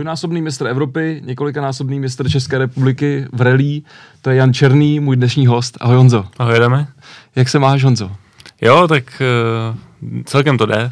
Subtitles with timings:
[0.00, 3.82] Dvojnásobný mistr Evropy, několikanásobný mistr České republiky v rally,
[4.22, 5.78] to je Jan Černý, můj dnešní host.
[5.80, 6.26] Ahoj Honzo.
[6.38, 6.86] Ahoj, jdeme.
[7.36, 8.10] Jak se máš Honzo?
[8.60, 9.22] Jo, tak
[9.70, 9.78] uh,
[10.24, 10.90] celkem to jde.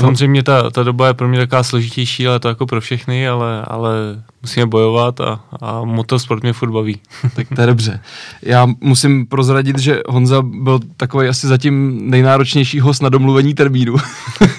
[0.00, 3.62] Samozřejmě ta, ta doba je pro mě taková složitější, ale to jako pro všechny, ale,
[3.64, 3.92] ale
[4.42, 7.00] musíme bojovat a, a motorsport mě furt baví.
[7.36, 8.00] tak to je dobře.
[8.42, 13.96] Já musím prozradit, že Honza byl takový asi zatím nejnáročnější host na domluvení termínu.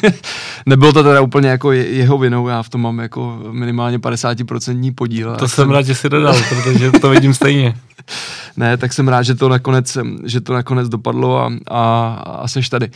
[0.66, 5.36] Nebylo to teda úplně jako jeho vinou, já v tom mám jako minimálně 50% podíl.
[5.36, 7.76] To jsem rád, že si dodal, protože to vidím stejně.
[8.58, 12.70] ne, tak jsem rád, že to nakonec, že to nakonec dopadlo a, a, a seš
[12.70, 12.90] tady.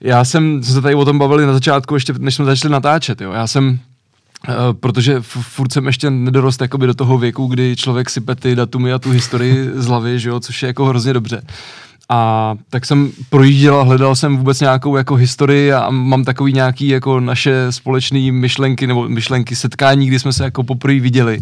[0.00, 3.20] Já jsem se tady o tom bavili na začátku, ještě než jsme začali natáčet.
[3.20, 3.32] Jo.
[3.32, 3.78] Já jsem
[4.48, 8.92] Uh, protože furt jsem ještě nedorost jakoby do toho věku, kdy člověk sype ty datumy
[8.92, 11.42] a tu historii z hlavy, že jo, což je jako hrozně dobře.
[12.08, 16.88] A tak jsem projížděl a hledal jsem vůbec nějakou jako historii a mám takový nějaký
[16.88, 21.40] jako naše společné myšlenky nebo myšlenky setkání, kdy jsme se jako poprvé viděli.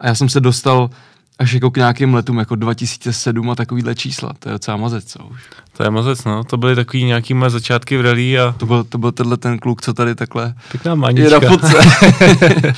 [0.00, 0.90] A já jsem se dostal
[1.38, 4.32] až jako k nějakým letům, jako 2007 a takovýhle čísla.
[4.38, 5.40] To je docela mazec, co už.
[5.82, 6.44] To je mazec, no.
[6.44, 8.54] To byly takový nějaký moje začátky v rally a...
[8.58, 11.34] To byl, to byl tenhle ten kluk, co tady takhle Pěkná manička.
[11.34, 12.72] je na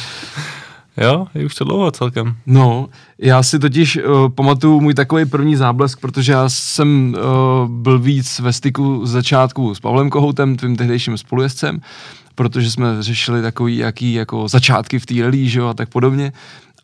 [0.97, 2.37] jo, je už to dlouho celkem.
[2.47, 2.89] No,
[3.19, 8.41] já si totiž uh, pamatuju můj takový první záblesk, protože já jsem uh, byl víc
[8.41, 11.81] ve styku z začátku s Pavlem Kohoutem, tvým tehdejším spolujezdcem,
[12.35, 16.33] protože jsme řešili takový jaký jako začátky v té rally, že jo, a tak podobně.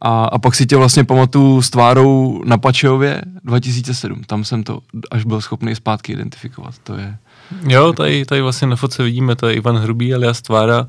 [0.01, 4.23] A, a pak si tě vlastně pamatuju s tvárou na Pačeově 2007.
[4.25, 6.75] Tam jsem to až byl schopný zpátky identifikovat.
[6.83, 7.17] To je...
[7.69, 10.87] Jo, tady, tady vlastně na fotce vidíme, to je Ivan Hrubý alias Tvára.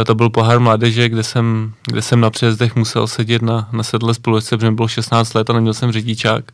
[0.00, 3.82] E, to byl pohár mládeže, kde jsem, kde jsem na přejezdech musel sedět na, na
[3.82, 6.44] sedle spolujezdce, protože mi bylo 16 let a neměl jsem řidičák.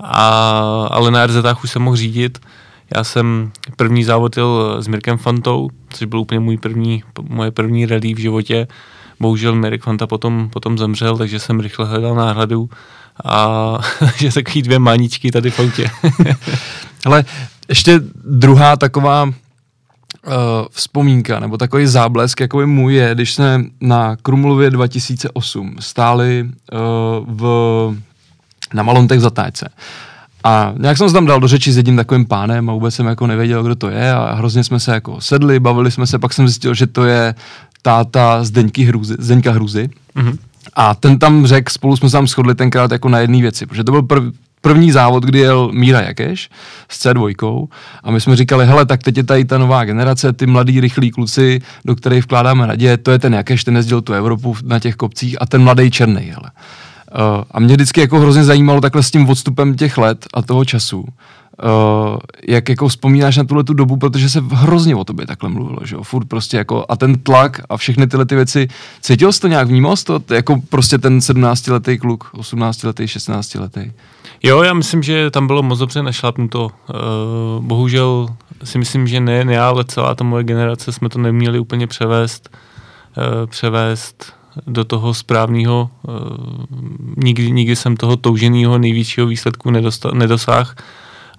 [0.00, 0.28] A,
[0.90, 2.38] ale na RZách už jsem mohl řídit.
[2.96, 7.86] Já jsem první závod jel s Mirkem Fantou, což byl úplně můj první, moje první
[7.86, 8.66] rally v životě
[9.20, 12.70] bohužel Mirek Fanta potom, potom zemřel, takže jsem rychle hledal náhradu
[13.24, 13.78] a
[14.16, 15.90] že takový dvě maničky tady v autě.
[17.06, 17.24] Ale
[17.68, 19.32] ještě druhá taková uh,
[20.70, 26.78] vzpomínka, nebo takový záblesk, jako je můj je, když jsme na Krumlově 2008 stáli uh,
[27.26, 27.96] v,
[28.74, 29.70] na Malontech zatáčce.
[30.44, 33.06] A nějak jsem se tam dal do řeči s jedním takovým pánem a vůbec jsem
[33.06, 36.32] jako nevěděl, kdo to je a hrozně jsme se jako sedli, bavili jsme se, pak
[36.32, 37.34] jsem zjistil, že to je
[37.82, 39.88] táta Zdeňky Hruzy, Zdeňka Hruzy.
[40.16, 40.38] Mm-hmm.
[40.74, 43.84] A ten tam řekl, spolu jsme se tam shodli tenkrát jako na jedné věci, protože
[43.84, 44.22] to byl prv,
[44.60, 46.50] první závod, kdy jel Míra Jakeš
[46.88, 47.68] s C2
[48.02, 51.10] a my jsme říkali, hele, tak teď je tady ta nová generace, ty mladí, rychlí
[51.10, 54.96] kluci, do kterých vkládáme naděje, to je ten Jakeš, ten jezdil tu Evropu na těch
[54.96, 56.50] kopcích a ten mladý černý, hele.
[57.14, 60.64] Uh, a mě vždycky jako hrozně zajímalo takhle s tím odstupem těch let a toho
[60.64, 61.04] času,
[61.62, 62.18] uh,
[62.48, 65.94] jak jako vzpomínáš na tuhle tu dobu, protože se hrozně o tobě takhle mluvilo, že
[65.94, 68.68] jo, furt prostě jako a ten tlak a všechny tyhle ty věci,
[69.00, 73.92] cítil jsi to nějak, vnímal jsi to, jako prostě ten 17-letý kluk, 18-letý, 16-letý?
[74.42, 76.64] Jo, já myslím, že tam bylo moc dobře našlapnuto.
[76.64, 78.28] Uh, bohužel
[78.64, 81.86] si myslím, že ne, ne já, ale celá ta moje generace jsme to neměli úplně
[81.86, 82.50] převést,
[83.16, 84.32] uh, převést
[84.66, 86.14] do toho správného, uh,
[87.16, 89.70] nikdy, nikdy jsem toho touženého největšího výsledku
[90.12, 90.70] nedosáhl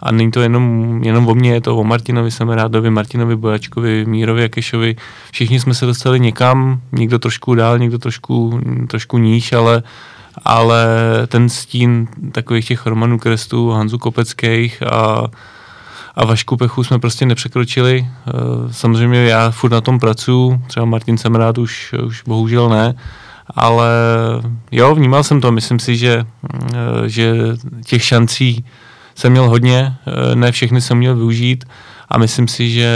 [0.01, 4.41] a není to jenom, jenom o mně, je to o Martinovi Semerádovi, Martinovi Bojačkovi, Mírovi
[4.41, 4.95] Jakešovi.
[5.31, 9.83] Všichni jsme se dostali někam, někdo trošku dál, někdo trošku, trošku níž, ale
[10.45, 10.85] ale
[11.27, 15.27] ten stín takových těch Romanů Krestů, Hanzu Kopeckých a,
[16.15, 18.07] a Vašku Pechu jsme prostě nepřekročili.
[18.07, 18.31] Eh,
[18.71, 22.95] samozřejmě já furt na tom pracuji, třeba Martin Semerád už, už bohužel ne,
[23.55, 23.89] ale
[24.71, 26.25] jo, vnímal jsem to, myslím si, že,
[26.73, 27.33] eh, že
[27.85, 28.65] těch šancí
[29.21, 31.65] jsem měl hodně, eh, ne všechny jsem měl využít
[32.09, 32.89] a myslím si, že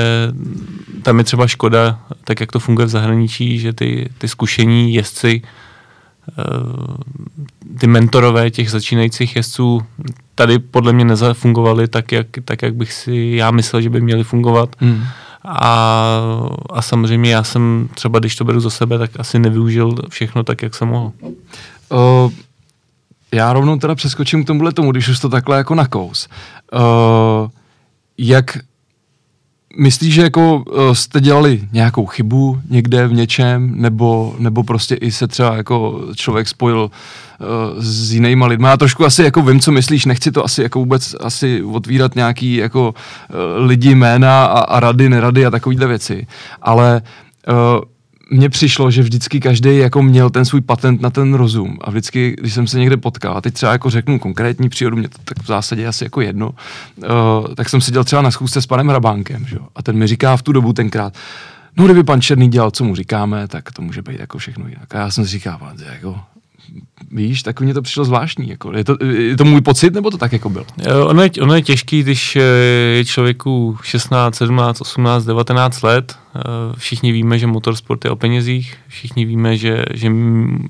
[1.03, 5.41] tam je třeba škoda, tak jak to funguje v zahraničí, že ty, ty zkušení jezdci,
[5.41, 6.43] eh,
[7.79, 9.81] ty mentorové těch začínajících jezdců
[10.35, 14.23] tady podle mě nezafungovaly tak, jak, tak, jak bych si já myslel, že by měly
[14.23, 14.75] fungovat.
[14.79, 15.03] Hmm.
[15.45, 16.19] A,
[16.73, 20.61] a samozřejmě já jsem třeba, když to beru za sebe, tak asi nevyužil všechno tak,
[20.61, 21.11] jak jsem mohl.
[21.89, 22.31] Uh,
[23.35, 26.27] já rovnou teda přeskočím k tomuhle tomu, když už to takhle jako nakous.
[26.73, 27.49] Uh,
[28.17, 28.57] jak
[29.77, 35.11] myslíš, že jako uh, jste dělali nějakou chybu někde v něčem, nebo, nebo prostě i
[35.11, 38.69] se třeba jako člověk spojil uh, s jinýma lidma?
[38.69, 42.55] Já trošku asi jako vím, co myslíš, nechci to asi jako vůbec asi otvírat nějaký
[42.55, 46.27] jako uh, lidi jména a, a rady, nerady a takovýhle věci,
[46.61, 47.01] ale
[47.47, 47.55] uh,
[48.31, 52.35] mně přišlo, že vždycky každý jako měl ten svůj patent na ten rozum a vždycky,
[52.39, 55.43] když jsem se někde potkal, a teď třeba jako řeknu konkrétní přírodu, mě to tak
[55.43, 59.45] v zásadě asi jako jedno, uh, tak jsem seděl třeba na schůzce s panem Hrabánkem,
[59.45, 59.57] že?
[59.75, 61.13] a ten mi říká v tu dobu tenkrát,
[61.77, 64.95] no kdyby pan Černý dělal, co mu říkáme, tak to může být jako všechno jinak.
[64.95, 65.59] A já jsem si říkal,
[65.93, 66.19] jako,
[67.15, 68.49] víš, tak mně to přišlo zvláštní.
[68.49, 68.77] Jako.
[68.77, 70.65] Je, to, je to můj pocit, nebo to tak jako bylo?
[71.05, 72.41] Ono je, ono je těžký, když eh,
[72.95, 76.15] je člověku 16, 17, 18, 19 let.
[76.35, 76.39] Eh,
[76.77, 78.75] všichni víme, že motorsport je o penězích.
[78.87, 80.11] Všichni víme, že, že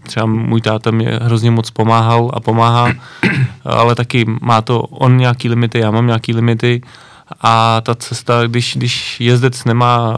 [0.03, 2.93] třeba můj táta mě hrozně moc pomáhal a pomáhá,
[3.63, 6.81] ale taky má to on nějaký limity, já mám nějaký limity.
[7.41, 10.17] A ta cesta, když, když jezdec nemá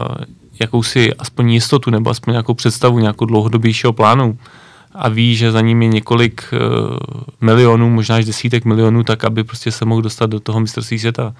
[0.60, 4.38] jakousi aspoň jistotu nebo aspoň nějakou představu, nějakou dlouhodobějšího plánu,
[4.98, 6.96] a ví, že za ním je několik uh,
[7.40, 11.34] milionů, možná až desítek milionů, tak aby prostě se mohl dostat do toho mistrovství světa,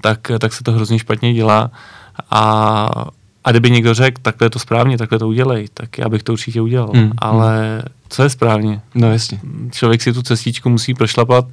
[0.00, 1.70] tak, tak se to hrozně špatně dělá.
[2.30, 2.88] A,
[3.44, 6.32] a kdyby někdo řekl, takhle je to správně, takhle to udělej, tak já bych to
[6.32, 6.90] určitě udělal.
[6.94, 8.80] Mm, Ale co je správně?
[8.94, 9.40] No jasně.
[9.70, 11.44] Člověk si tu cestičku musí prošlapat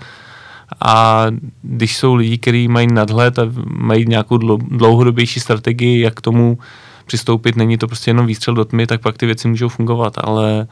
[0.81, 1.25] a
[1.61, 6.57] když jsou lidi, kteří mají nadhled a mají nějakou dlouhodobější strategii, jak k tomu
[7.05, 10.67] přistoupit, není to prostě jenom výstřel do tmy, tak pak ty věci můžou fungovat, ale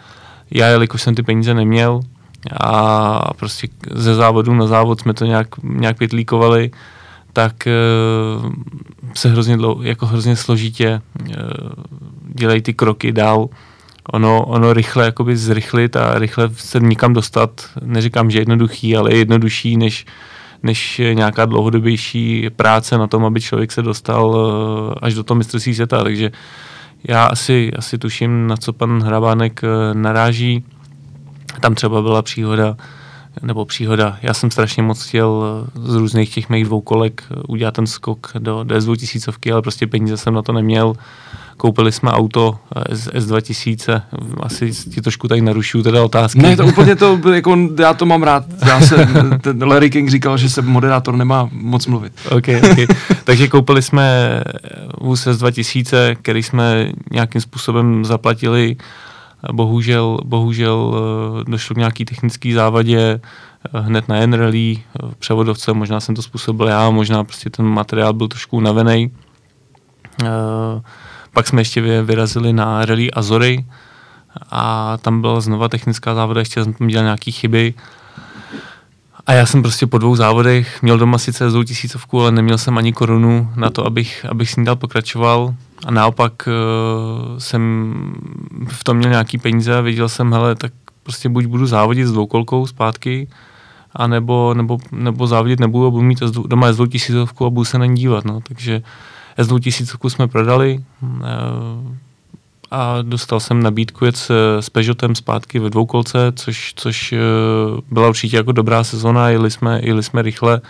[0.54, 2.00] já, jelikož jsem ty peníze neměl
[2.60, 6.72] a prostě ze závodu na závod jsme to nějak, nějak pětlíkovali,
[7.34, 8.52] tak uh,
[9.14, 11.28] se hrozně, dlou, jako hrozně složitě uh,
[12.28, 13.50] dělají ty kroky dál.
[14.12, 19.18] Ono, ono rychle jakoby zrychlit a rychle se nikam dostat, neříkám, že jednoduchý, ale je
[19.18, 20.06] jednodušší než,
[20.64, 25.74] než nějaká dlouhodobější práce na tom, aby člověk se dostal uh, až do toho mistrovství
[25.74, 26.04] světa.
[26.04, 26.36] Takže uh,
[27.04, 30.64] já asi, asi tuším, na co pan Hrabánek eh, naráží.
[31.60, 32.78] Tam třeba byla příhoda,
[33.42, 34.18] nebo příhoda.
[34.22, 37.88] Já jsem strašně moc chtěl eh, z různých těch mých dvou kolek eh, udělat ten
[37.88, 40.94] skok do DS tisícovky, ale prostě peníze jsem na to neměl.
[41.64, 42.56] Koupili jsme auto
[42.90, 44.02] S, S2000,
[44.40, 46.40] asi ti trošku tady narušuju teda otázky.
[46.40, 48.44] Ne, to úplně to, jako, já to mám rád.
[48.66, 49.08] Já se,
[49.42, 52.14] ten Larry King říkal, že se moderátor nemá moc mluvit.
[52.32, 52.88] Okay, okay.
[53.24, 54.40] Takže koupili jsme
[55.02, 58.76] vůz S2000, který jsme nějakým způsobem zaplatili.
[59.52, 64.76] Bohužel, bohužel eh, došlo k nějaký technický závadě eh, hned na eh,
[65.20, 69.12] převodovce, možná jsem to způsobil já, možná prostě ten materiál byl trošku unavený.
[71.34, 73.66] Pak jsme ještě vyrazili na Rally Azory
[74.52, 77.74] a tam byla znova technická závoda, ještě jsem tam dělal nějaké chyby.
[79.28, 82.78] A já jsem prostě po dvou závodech měl doma sice zlou tisícovku, ale neměl jsem
[82.78, 85.56] ani korunu na to, abych, abych s ní dál pokračoval.
[85.86, 87.94] A naopak uh, jsem
[88.68, 92.12] v tom měl nějaký peníze a věděl jsem, hele, tak prostě buď budu závodit s
[92.12, 93.28] dvoukolkou zpátky,
[93.96, 97.78] a nebo, nebo, nebo závodit nebudu a budu mít doma s tisícovku a budu se
[97.78, 98.26] na ní dívat.
[98.26, 98.42] No.
[98.42, 98.82] Takže
[99.38, 101.10] s tisícovku jsme prodali uh,
[102.72, 108.10] a dostal jsem nabídku jet s, s Peugeotem zpátky ve dvoukolce, což, což uh, byla
[108.10, 110.62] určitě jako dobrá sezona, jeli jsme, jeli jsme rychle,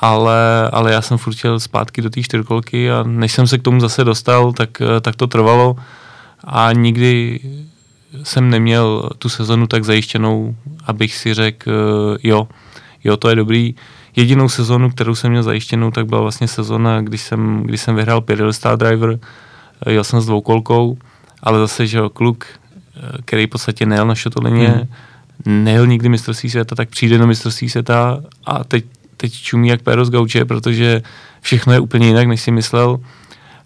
[0.00, 3.62] ale, ale já jsem furt chtěl zpátky do té čtyřkolky a než jsem se k
[3.62, 5.76] tomu zase dostal, tak, uh, tak to trvalo
[6.44, 7.40] a nikdy
[8.22, 10.56] jsem neměl tu sezonu tak zajištěnou,
[10.86, 11.70] abych si řekl,
[12.22, 12.48] jo,
[13.04, 13.74] jo, to je dobrý.
[14.16, 18.20] Jedinou sezonu, kterou jsem měl zajištěnou, tak byla vlastně sezona, když jsem, když jsem vyhrál
[18.20, 19.18] Pirelli Star Driver,
[19.86, 20.98] jel jsem s dvoukolkou,
[21.42, 24.68] ale zase, že jo, kluk, eh, který v podstatě nejel na šotolině,
[25.46, 25.64] hmm.
[25.64, 28.84] nejel nikdy mistrovství světa, tak přijde na mistrovství světa a teď,
[29.16, 31.02] teď čumí jak péro z gauče, protože
[31.40, 32.98] všechno je úplně jinak, než si myslel.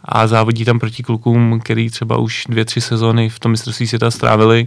[0.05, 4.11] A závodí tam proti klukům, který třeba už dvě, tři sezóny v tom mistrovství světa
[4.11, 4.67] strávili.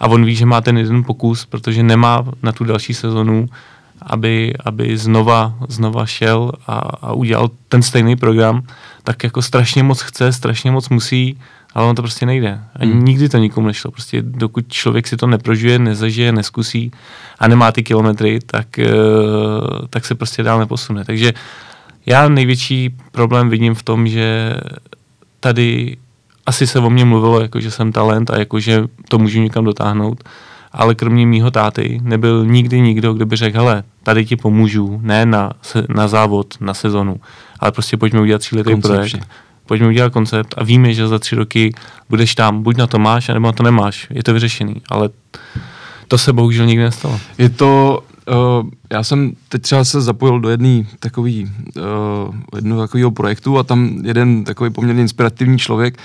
[0.00, 3.48] A on ví, že má ten jeden pokus, protože nemá na tu další sezonu,
[4.02, 8.62] aby, aby znova, znova šel a, a udělal ten stejný program,
[9.02, 11.38] tak jako strašně moc chce, strašně moc musí,
[11.74, 12.60] ale on to prostě nejde.
[12.76, 13.04] A hmm.
[13.04, 13.90] nikdy to nikomu nešlo.
[13.90, 16.92] Prostě dokud člověk si to neprožije, nezažije, neskusí
[17.38, 21.04] a nemá ty kilometry, tak, uh, tak se prostě dál neposune.
[21.04, 21.32] Takže
[22.06, 24.56] já největší problém vidím v tom, že
[25.40, 25.96] tady
[26.46, 29.64] asi se o mně mluvilo, jako že jsem talent a jako že to můžu někam
[29.64, 30.24] dotáhnout,
[30.72, 35.26] ale kromě mýho táty nebyl nikdy nikdo, kdo by řekl, hele, tady ti pomůžu, ne
[35.26, 35.52] na,
[35.88, 37.20] na závod, na sezonu,
[37.60, 39.26] ale prostě pojďme udělat tříletý projekt
[39.70, 41.74] pojďme udělat koncept a víme, že za tři roky
[42.08, 44.06] budeš tam, buď na to máš, nebo na to nemáš.
[44.10, 45.10] Je to vyřešený, ale
[46.08, 47.20] to se bohužel nikdy nestalo.
[47.38, 53.10] Je to, uh, já jsem teď třeba se zapojil do jedné takový, uh, jednoho takového
[53.10, 55.98] projektu a tam jeden takový poměrně inspirativní člověk,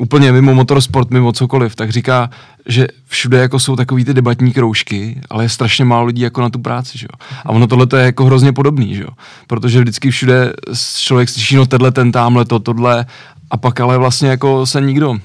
[0.00, 2.30] úplně mimo motorsport, mimo cokoliv, tak říká,
[2.66, 6.50] že všude jako jsou takový ty debatní kroužky, ale je strašně málo lidí jako na
[6.50, 7.28] tu práci, že jo.
[7.44, 9.08] A ono tohle je jako hrozně podobný, že jo.
[9.46, 10.52] Protože vždycky všude
[10.96, 13.06] člověk slyší, no tenhle, ten tamhle, to, tohle
[13.52, 15.16] a pak ale vlastně jako se nikdo,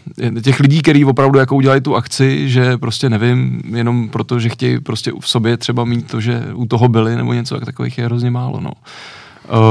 [0.44, 4.80] těch lidí, kteří opravdu jako udělají tu akci, že prostě nevím, jenom proto, že chtějí
[4.80, 8.06] prostě v sobě třeba mít to, že u toho byli nebo něco, tak takových je
[8.06, 8.72] hrozně málo, no.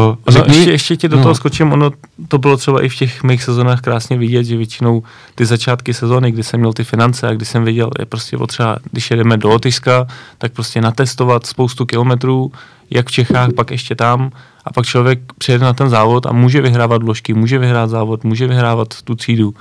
[0.09, 1.23] Uh, řekni, ještě, ještě ti do no.
[1.23, 1.91] toho skočím, ono
[2.29, 5.03] to bylo třeba i v těch mých sezónách krásně vidět, že většinou
[5.35, 8.77] ty začátky sezóny, kdy jsem měl ty finance a kdy jsem viděl, je prostě potřeba,
[8.91, 10.07] když jedeme do Lotyšska,
[10.39, 12.53] tak prostě natestovat spoustu kilometrů,
[12.91, 14.31] jak v Čechách, pak ještě tam
[14.67, 18.47] a pak člověk přijede na ten závod a může vyhrávat vložky, může vyhrát závod, může
[18.47, 19.55] vyhrávat tu třídu,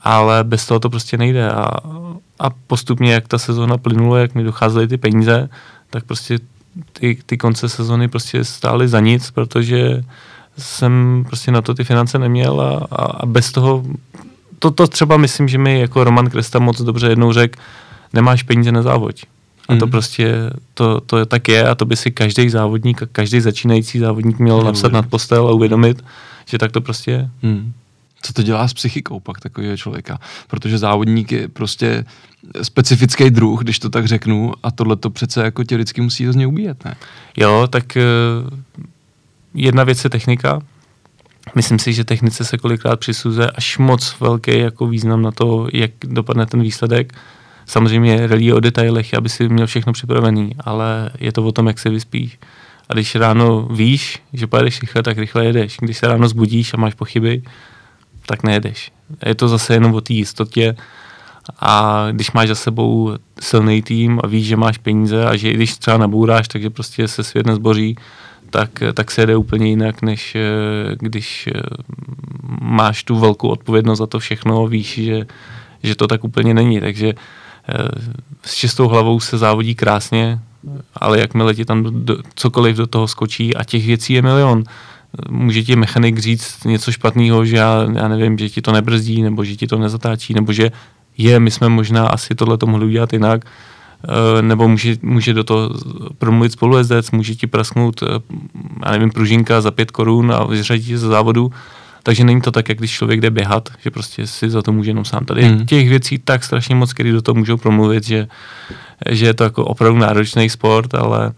[0.00, 1.70] ale bez toho to prostě nejde a,
[2.38, 5.48] a postupně, jak ta sezóna plynula, jak mi docházely ty peníze,
[5.90, 6.38] tak prostě
[6.92, 10.04] ty, ty konce sezony prostě stály za nic, protože
[10.58, 13.84] jsem prostě na to ty finance neměl a, a, a bez toho,
[14.58, 17.60] to, to třeba myslím, že mi jako Roman Kresta moc dobře jednou řekl,
[18.12, 19.24] nemáš peníze na závoď.
[19.68, 19.90] A to mm.
[19.90, 24.62] prostě, to, to tak je a to by si každý závodník, každý začínající závodník měl
[24.62, 26.04] napsat nad postel a uvědomit,
[26.46, 27.30] že tak to prostě je.
[27.42, 27.72] Mm.
[28.22, 30.18] Co to dělá s psychikou pak takového člověka?
[30.46, 32.04] Protože závodník je prostě
[32.62, 36.46] specifický druh, když to tak řeknu, a tohle to přece jako tě vždycky musí hrozně
[36.46, 36.96] ubíjet, ne?
[37.36, 38.02] Jo, tak eh,
[39.54, 40.60] jedna věc je technika.
[41.54, 45.90] Myslím si, že technice se kolikrát přisuzuje až moc velký jako význam na to, jak
[46.04, 47.14] dopadne ten výsledek.
[47.68, 51.78] Samozřejmě rally o detailech, aby si měl všechno připravený, ale je to o tom, jak
[51.78, 52.38] se vyspíš.
[52.88, 55.76] A když ráno víš, že pojedeš rychle, tak rychle jedeš.
[55.80, 57.42] Když se ráno zbudíš a máš pochyby,
[58.26, 58.92] tak nejedeš.
[59.26, 60.76] Je to zase jenom o té jistotě
[61.60, 65.54] a když máš za sebou silný tým a víš, že máš peníze a že i
[65.54, 67.96] když třeba nabouráš, takže prostě se svět nezboří,
[68.50, 70.40] tak, tak se jede úplně jinak, než eh,
[70.96, 71.60] když eh,
[72.60, 75.26] máš tu velkou odpovědnost za to všechno a víš, že,
[75.82, 76.80] že to tak úplně není.
[76.80, 77.47] Takže eh,
[78.44, 80.40] s čistou hlavou se závodí krásně,
[80.94, 84.64] ale jakmile ti tam do, cokoliv do toho skočí a těch věcí je milion,
[85.30, 89.44] může ti mechanik říct něco špatného, že já, já nevím, že ti to nebrzdí, nebo
[89.44, 90.70] že ti to nezatáčí, nebo že
[91.18, 93.44] je, my jsme možná asi tohle to mohli udělat jinak,
[94.04, 95.70] eh, nebo může, může do toho
[96.18, 98.06] promluvit spolujezdec, může ti prasknout, eh,
[98.84, 101.52] já nevím, pružinka za pět korun a vyřadit ze závodu,
[102.08, 104.90] takže není to tak, jak když člověk jde běhat, že prostě si za to může
[104.90, 105.24] jenom sám.
[105.24, 105.66] Tady mm.
[105.66, 108.28] těch věcí tak strašně moc, který do toho můžou promluvit, že,
[109.10, 111.32] že je to jako opravdu náročný sport, ale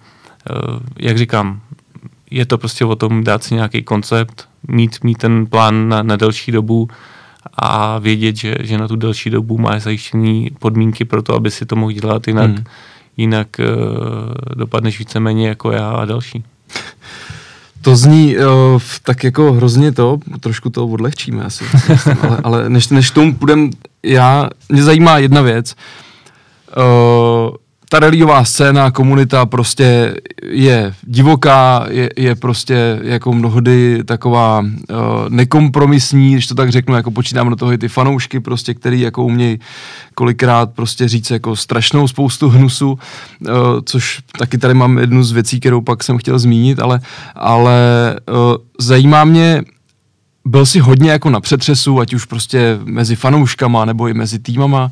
[0.50, 0.54] eh,
[0.98, 1.60] jak říkám,
[2.30, 6.16] je to prostě o tom dát si nějaký koncept, mít, mít ten plán na, na
[6.16, 6.88] delší dobu
[7.54, 11.66] a vědět, že, že na tu delší dobu má zajištěné podmínky pro to, aby si
[11.66, 12.64] to mohl dělat, jinak, hmm.
[13.16, 13.66] jinak uh,
[14.54, 16.44] dopadneš víceméně jako já a další.
[17.82, 18.44] To zní uh,
[19.02, 21.64] tak jako hrozně to, trošku to odlehčíme asi,
[22.22, 23.70] ale, ale než, než tomu půjdem,
[24.02, 25.74] já, mě zajímá jedna věc.
[26.76, 27.56] Uh,
[27.92, 34.66] ta religiová scéna, komunita prostě je divoká, je, je prostě jako mnohdy taková uh,
[35.28, 39.24] nekompromisní, když to tak řeknu, jako počítám do toho i ty fanoušky prostě, který jako
[39.24, 39.58] umějí
[40.14, 42.98] kolikrát prostě říct jako strašnou spoustu hnusu, uh,
[43.84, 47.00] což taky tady mám jednu z věcí, kterou pak jsem chtěl zmínit, ale,
[47.34, 47.80] ale
[48.28, 48.36] uh,
[48.78, 49.62] zajímá mě,
[50.44, 54.90] byl si hodně jako na přetřesu, ať už prostě mezi fanouškama nebo i mezi týmama,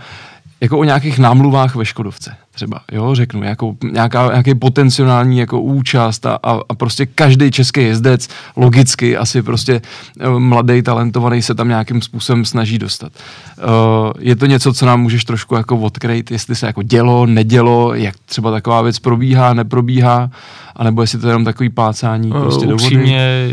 [0.60, 6.26] jako o nějakých námluvách ve Škodovce třeba, jo, řeknu, jako nějaká, nějaký potenciální jako účast
[6.26, 9.80] a, a, a prostě každý český jezdec logicky asi prostě
[10.20, 13.12] eh, mladý, talentovaný se tam nějakým způsobem snaží dostat.
[13.58, 17.94] Uh, je to něco, co nám můžeš trošku jako odkryt, jestli se jako dělo, nedělo,
[17.94, 20.30] jak třeba taková věc probíhá, neprobíhá,
[20.76, 23.52] anebo jestli to je jenom takový plácání uh, prostě Upřímně,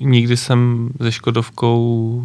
[0.00, 2.22] nikdy jsem se Škodovkou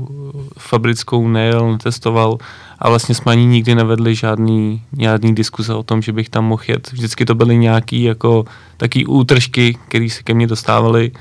[0.57, 2.37] fabrickou nejel, netestoval,
[2.81, 6.63] a vlastně jsme ani nikdy nevedli žádný, žádný diskuze o tom, že bych tam mohl
[6.67, 6.91] jet.
[6.91, 8.45] Vždycky to byly nějaký jako
[8.77, 11.11] taký útržky, které se ke mně dostávaly.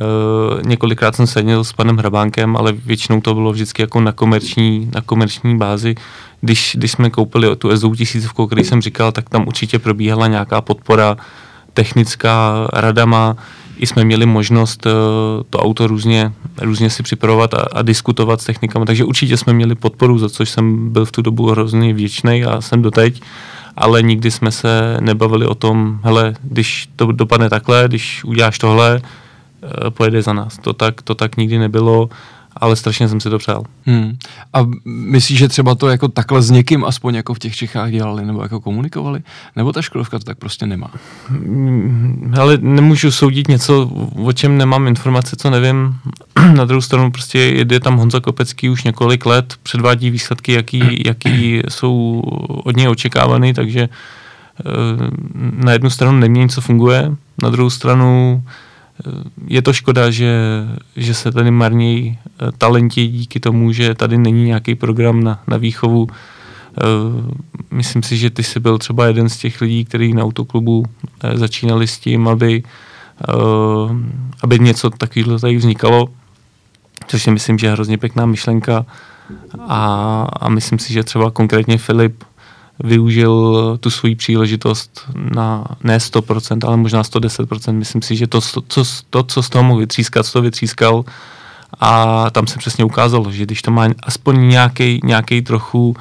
[0.00, 4.90] Uh, několikrát jsem seděl s panem Hrabánkem, ale většinou to bylo vždycky jako na komerční,
[4.94, 5.94] na komerční bázi.
[6.40, 10.60] Když, když jsme koupili tu SU tisícovku, který jsem říkal, tak tam určitě probíhala nějaká
[10.60, 11.16] podpora
[11.72, 13.36] technická radama,
[13.76, 14.92] i jsme měli možnost uh,
[15.50, 19.74] to auto různě, různě si připravovat a, a diskutovat s technikami, takže určitě jsme měli
[19.74, 23.22] podporu, za což jsem byl v tu dobu hrozně vděčný a jsem doteď,
[23.76, 29.00] ale nikdy jsme se nebavili o tom, hele, když to dopadne takhle, když uděláš tohle,
[29.02, 30.58] uh, pojede za nás.
[30.58, 32.08] To tak, to tak nikdy nebylo
[32.56, 33.62] ale strašně jsem si to přál.
[33.86, 34.16] Hmm.
[34.52, 38.24] A myslíš, že třeba to jako takhle s někým aspoň jako v těch Čechách dělali
[38.24, 39.20] nebo jako komunikovali?
[39.56, 40.90] Nebo ta škodovka to tak prostě nemá?
[41.28, 43.90] Hmm, ale nemůžu soudit něco,
[44.24, 45.98] o čem nemám informace, co nevím.
[46.54, 51.62] Na druhou stranu prostě jede tam Honza Kopecký už několik let, předvádí výsledky, jaký, jaký
[51.68, 52.22] jsou
[52.64, 54.62] od něj očekávány, takže eh,
[55.34, 58.42] na jednu stranu nemění, co funguje, na druhou stranu
[59.46, 60.36] je to škoda, že,
[60.96, 65.56] že se tady marnějí eh, talenti díky tomu, že tady není nějaký program na, na
[65.56, 66.06] výchovu.
[66.10, 66.82] Eh,
[67.70, 70.84] myslím si, že ty jsi byl třeba jeden z těch lidí, kteří na autoklubu
[71.22, 72.62] eh, začínali s tím, aby
[74.42, 76.08] aby něco takového tady vznikalo,
[77.06, 78.86] což si myslím, že je hrozně pěkná myšlenka
[79.68, 82.24] a, a myslím si, že třeba konkrétně Filip
[82.84, 87.72] využil tu svoji příležitost na ne 100%, ale možná 110%.
[87.72, 91.04] Myslím si, že to, co, to, co z toho mohl vytřískat, to vytřískal
[91.80, 95.94] a tam se přesně ukázalo, že když to má aspoň nějaký, nějaký trochu uh,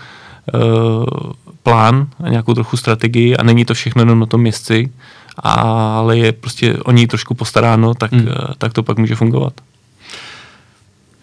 [1.64, 4.92] plán a nějakou trochu strategii a není to všechno jenom na tom městci,
[5.38, 8.20] ale je prostě o ní trošku postaráno, tak, uh,
[8.58, 9.54] tak to pak může fungovat.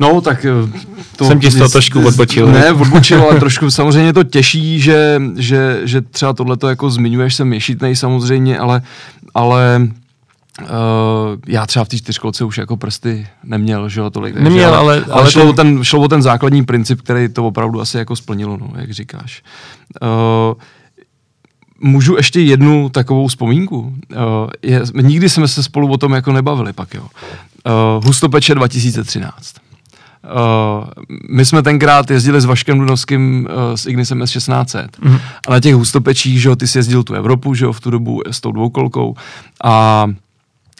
[0.02, 0.78] No, tak eh,
[1.16, 1.24] to...
[1.24, 2.46] Jsem ti z toho trošku odbočil.
[2.46, 7.52] Ne, odbočil, ale trošku samozřejmě to těší, že, že, že třeba tohleto jako zmiňuješ, jsem
[7.52, 8.82] ješitnej samozřejmě, ale,
[9.34, 9.88] ale
[10.60, 10.68] Uh,
[11.48, 14.34] já třeba v té čtyřkolce už jako prsty neměl, že jo, tolik.
[14.34, 15.50] Takže, neměl, ale, ale, ale šlo, ten...
[15.50, 18.90] O ten, šlo o ten základní princip, který to opravdu asi jako splnilo, no, jak
[18.90, 19.42] říkáš.
[20.02, 20.54] Uh,
[21.80, 23.78] můžu ještě jednu takovou vzpomínku.
[23.80, 23.92] Uh,
[24.62, 27.02] je, nikdy jsme se spolu o tom jako nebavili pak, jo.
[27.96, 29.61] Uh, Hustopeče 2013.
[30.24, 30.88] Uh,
[31.30, 35.18] my jsme tenkrát jezdili s Vaškem Dunovským uh, s Ignisem S1600 mm.
[35.48, 37.90] a na těch hustopečích, že jo, ty jsi jezdil tu Evropu, že jo, v tu
[37.90, 39.16] dobu s tou dvoukolkou
[39.64, 40.06] a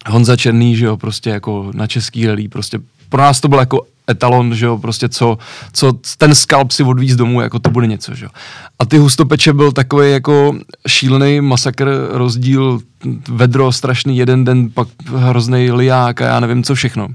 [0.06, 3.80] Honza Černý, že jo, prostě jako na český rally, prostě pro nás to byl jako
[4.10, 5.38] etalon, že jo, prostě co,
[5.72, 8.30] co ten skalp si odvíz domů, jako to bude něco, že jo.
[8.78, 10.56] A ty hustopeče byl takový jako
[10.88, 12.80] šílený masakr, rozdíl
[13.28, 17.08] vedro strašný jeden den, pak hrozný liák a já nevím co všechno.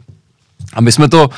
[0.73, 1.29] A my jsme to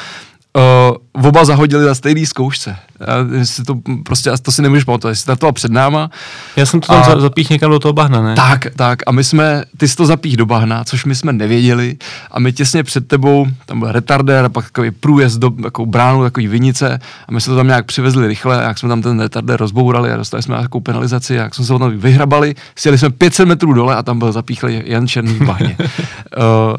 [0.58, 2.76] uh, oba zahodili na stejné zkoušce.
[3.00, 6.10] Já, si to prostě, to si nemůžeš pamatovat, jsi startoval před náma.
[6.56, 8.36] Já jsem to tam a, zapích někam do toho bahna, ne?
[8.36, 9.00] Tak, tak.
[9.08, 11.98] A my jsme, ty jsi to zapích do bahna, což my jsme nevěděli.
[12.32, 16.24] A my těsně před tebou, tam byl retardér a pak takový průjezd do takovou bránu,
[16.24, 17.00] takový vinice.
[17.28, 20.18] A my jsme to tam nějak přivezli rychle, jak jsme tam ten retardér rozbourali a
[20.18, 24.04] dostali jsme nějakou penalizaci, jak jsme se tam vyhrabali, sjeli jsme 500 metrů dole a
[24.04, 25.78] tam byl zapíchlý Jan Černý v bahně.
[25.80, 25.86] uh,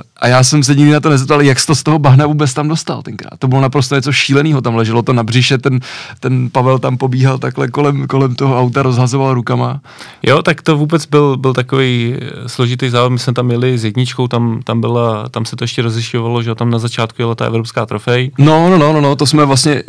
[0.17, 2.55] a já jsem se nikdy na to nezeptal, jak jsi to z toho bahna vůbec
[2.55, 3.39] tam dostal tenkrát.
[3.39, 5.81] To bylo naprosto něco šíleného, tam leželo to na břiše, ten,
[6.21, 9.81] ten Pavel tam pobíhal takhle kolem, kolem toho auta, rozhazoval rukama.
[10.23, 14.29] Jo, tak to vůbec byl, byl takový složitý závod, my jsme tam jeli s jedničkou,
[14.29, 17.87] tam, tam, byla, tam se to ještě rozlišovalo, že tam na začátku jela ta evropská
[17.87, 18.31] trofej.
[18.38, 19.83] No, no, no, no, no to jsme vlastně,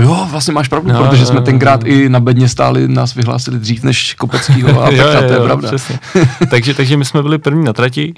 [0.00, 1.88] jo, vlastně máš pravdu, no, protože jsme tenkrát no.
[1.88, 5.44] i na bedně stáli, nás vyhlásili dřív než Kopeckýho a jo, jo, to je jo,
[5.44, 5.70] pravda.
[6.50, 8.14] takže, takže my jsme byli první na trati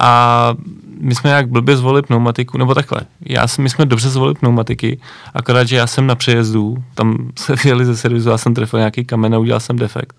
[0.00, 0.54] a
[1.00, 5.00] my jsme jak blbě zvolili pneumatiku, nebo takhle, já, my jsme dobře zvolili pneumatiky,
[5.34, 9.04] akorát, že já jsem na přejezdu, tam se vyjeli ze servisu, já jsem trefil nějaký
[9.04, 10.16] kamen a udělal jsem defekt.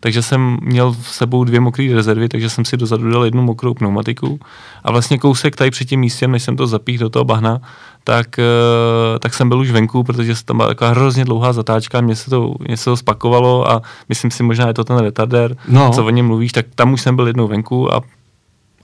[0.00, 3.74] Takže jsem měl v sebou dvě mokré rezervy, takže jsem si dozadu dal jednu mokrou
[3.74, 4.40] pneumatiku
[4.84, 7.60] a vlastně kousek tady před tím místem, než jsem to zapích do toho bahna,
[8.04, 12.16] tak, eh, tak jsem byl už venku, protože tam byla taková hrozně dlouhá zatáčka, mě
[12.16, 15.90] se to, mě se to spakovalo a myslím si, možná je to ten retardér, no.
[15.90, 18.00] co o něm mluvíš, tak tam už jsem byl jednou venku a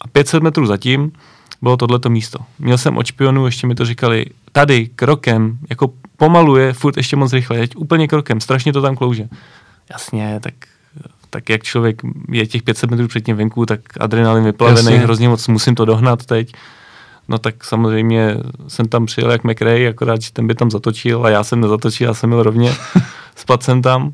[0.02, 1.12] a 500 metrů zatím
[1.62, 2.38] bylo tohleto místo.
[2.58, 7.32] Měl jsem od špionů, ještě mi to říkali, tady krokem, jako pomaluje, furt ještě moc
[7.32, 9.28] rychle, jeď úplně krokem, strašně to tam klouže.
[9.90, 10.54] Jasně, tak
[11.32, 15.74] tak jak člověk je těch 500 metrů předtím venku, tak adrenalin vyplavený, hrozně moc musím
[15.74, 16.52] to dohnat teď.
[17.28, 18.36] No tak samozřejmě
[18.68, 22.06] jsem tam přijel jak McRae, akorát, že ten by tam zatočil a já jsem nezatočil,
[22.06, 22.74] já jsem byl rovně,
[23.36, 24.12] spadl jsem tam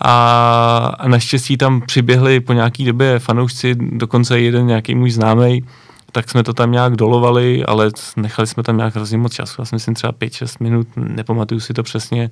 [0.00, 5.64] a, a naštěstí tam přiběhli po nějaký době fanoušci, dokonce jeden nějaký můj známý,
[6.12, 9.64] tak jsme to tam nějak dolovali, ale nechali jsme tam nějak hrozně moc času, já
[9.64, 12.30] si myslím třeba 5-6 minut, nepamatuju si to přesně,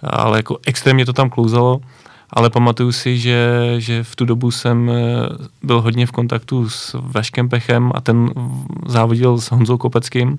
[0.00, 1.80] ale jako extrémně to tam klouzalo,
[2.30, 4.94] ale pamatuju si, že, že v tu dobu jsem eh,
[5.62, 8.30] byl hodně v kontaktu s Vaškem Pechem a ten
[8.86, 10.38] závodil s Honzou Kopeckým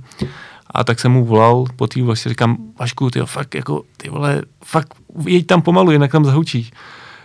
[0.73, 4.41] a tak jsem mu volal po té vlastně říkám, Vašku, ty fakt jako, ty vole,
[4.65, 4.93] fakt
[5.25, 6.71] jeď tam pomalu, jinak tam zahučíš.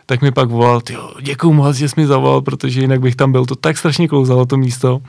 [0.07, 3.33] Tak mi pak volal, ty děkuju moc, že jsi mi zavolal, protože jinak bych tam
[3.33, 3.47] byl.
[3.47, 5.01] To tak strašně klouzalo to místo.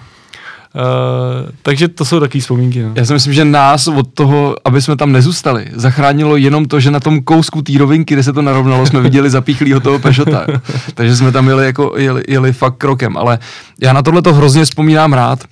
[0.75, 2.83] Uh, takže to jsou takové vzpomínky.
[2.83, 2.91] No.
[2.95, 6.91] Já si myslím, že nás od toho, aby jsme tam nezůstali, zachránilo jenom to, že
[6.91, 10.45] na tom kousku té rovinky, kde se to narovnalo, jsme viděli zapíchlýho toho Pešota.
[10.93, 13.17] takže jsme tam jeli, jako, jeli, jeli fakt krokem.
[13.17, 13.39] Ale
[13.81, 15.43] já na tohle to hrozně vzpomínám rád.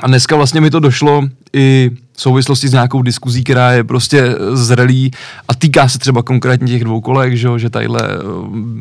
[0.00, 4.34] A dneska vlastně mi to došlo i v souvislosti s nějakou diskuzí, která je prostě
[4.52, 5.10] zrelý
[5.48, 8.18] a týká se třeba konkrétně těch dvou kolek, že, že tadyhle eh,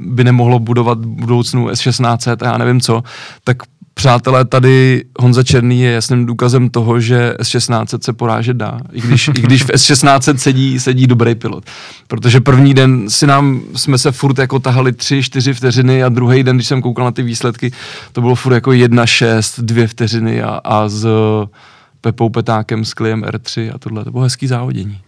[0.05, 3.03] by nemohlo budovat budoucnu S16 a já nevím co,
[3.43, 3.57] tak
[3.93, 9.27] Přátelé, tady Honza Černý je jasným důkazem toho, že S16 se porážet dá, i když,
[9.27, 11.63] i když v S16 sedí, sedí dobrý pilot.
[12.07, 16.43] Protože první den si nám, jsme se furt jako tahali tři, čtyři vteřiny a druhý
[16.43, 17.71] den, když jsem koukal na ty výsledky,
[18.11, 21.07] to bylo furt jako jedna, šest, dvě vteřiny a, a s
[22.01, 24.03] Pepou Petákem, s Kliem R3 a tohle.
[24.03, 24.99] To bylo hezký závodění.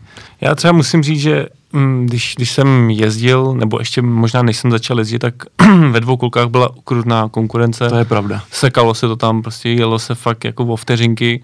[0.42, 4.72] Já třeba musím říct, že mm, když, když jsem jezdil, nebo ještě možná než jsem
[4.72, 5.34] začal jezdit, tak
[5.90, 7.90] ve dvou kolkách byla ukrutná konkurence.
[7.90, 8.44] To je pravda.
[8.52, 11.44] Sekalo se to tam, prostě jelo se fakt jako o vteřinky.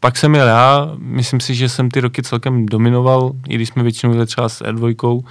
[0.00, 3.82] Pak jsem jel já, myslím si, že jsem ty roky celkem dominoval, i když jsme
[3.82, 5.22] většinou jeli třeba s R2, uh,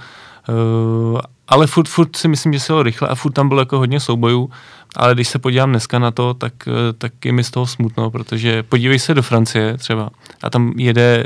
[1.48, 4.00] ale furt, furt si myslím, že se jelo rychle a furt tam bylo jako hodně
[4.00, 4.50] soubojů,
[4.96, 8.10] ale když se podívám dneska na to, tak, uh, tak je mi z toho smutno,
[8.10, 10.10] protože podívej se do Francie třeba
[10.42, 11.24] a tam jede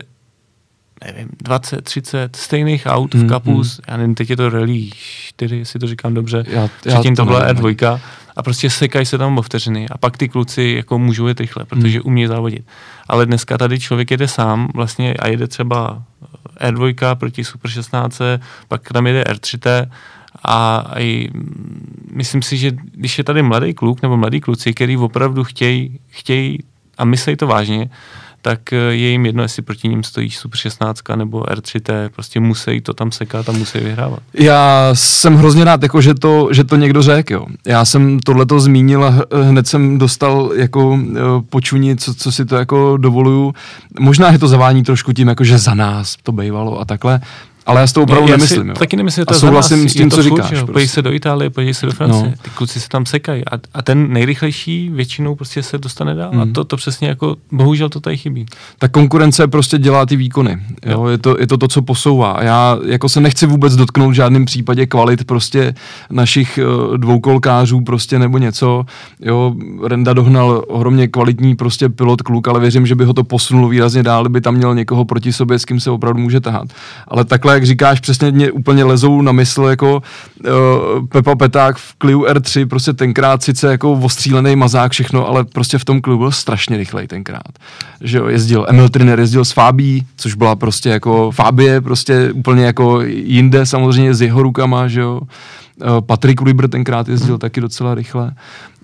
[1.05, 3.93] nevím, 20, 30 stejných aut v kapus, mm, mm.
[3.93, 7.27] já nevím, teď je to Rally 4, jestli to říkám dobře, já, předtím to, to
[7.27, 8.01] byla R2
[8.37, 11.65] a prostě sekají se tam o vteřiny a pak ty kluci jako můžou jet rychle,
[11.65, 12.07] protože mm.
[12.07, 12.67] umí závodit.
[13.09, 16.03] Ale dneska tady člověk jede sám vlastně a jede třeba
[16.61, 18.21] R2 proti Super 16,
[18.69, 19.91] pak tam jede R3T
[20.45, 21.31] a i,
[22.13, 26.59] myslím si, že když je tady mladý kluk nebo mladý kluci, který opravdu chtějí chtěj
[26.99, 27.91] a myslí to vážně,
[28.43, 32.95] tak je jim jedno, jestli proti ním stojí Super 16 nebo R3T, prostě musí to
[32.95, 34.21] tam sekat a musí vyhrávat.
[34.35, 37.33] Já jsem hrozně rád, jako, že, to, že to někdo řekl.
[37.33, 37.47] Jo.
[37.67, 42.57] Já jsem tohleto zmínil a hned jsem dostal jako eh, počuní, co, co si to
[42.57, 43.55] jako dovoluju.
[44.01, 47.21] Možná je to zavání trošku tím, jako, že za nás to bývalo a takhle,
[47.71, 48.69] ale já s to opravdu já nemyslím.
[48.69, 48.75] Jo.
[48.75, 50.49] Taky nemyslím, že to a souhlasím s tím, co říkáš.
[50.49, 50.67] Prostě.
[50.67, 52.25] Podívej se do Itálie, podívej se do Francie.
[52.25, 52.35] No.
[52.43, 56.31] Ty kluci se tam sekají a, a ten nejrychlejší většinou prostě se dostane dál.
[56.33, 56.41] Mm.
[56.41, 58.47] A to, to přesně jako, bohužel to tady chybí.
[58.79, 60.59] Ta konkurence prostě dělá ty výkony.
[60.87, 61.07] Jo?
[61.07, 62.39] Je, to, je to to, co posouvá.
[62.41, 65.75] Já jako se nechci vůbec dotknout v žádném případě kvalit prostě
[66.11, 68.85] našich uh, dvoukolkářů prostě nebo něco.
[69.21, 69.55] Jo,
[69.87, 74.03] Renda dohnal ohromně kvalitní prostě pilot kluk, ale věřím, že by ho to posunulo výrazně
[74.03, 76.69] dál, by tam měl někoho proti sobě, s kým se opravdu může tahat.
[77.09, 80.03] Ale takhle, jak říkáš, přesně mě úplně lezou na mysl jako
[80.47, 85.79] uh, Pepa Peták v Clio R3, prostě tenkrát sice jako ostřílený mazák všechno, ale prostě
[85.79, 87.53] v tom Clio byl strašně rychlej tenkrát.
[88.01, 92.65] Že jo, jezdil Emil Triner, jezdil s Fábí, což byla prostě jako Fábie, prostě úplně
[92.65, 95.21] jako jinde samozřejmě s jeho rukama, že jo.
[95.21, 97.39] Uh, Patrik Liber tenkrát jezdil hmm.
[97.39, 98.33] taky docela rychle.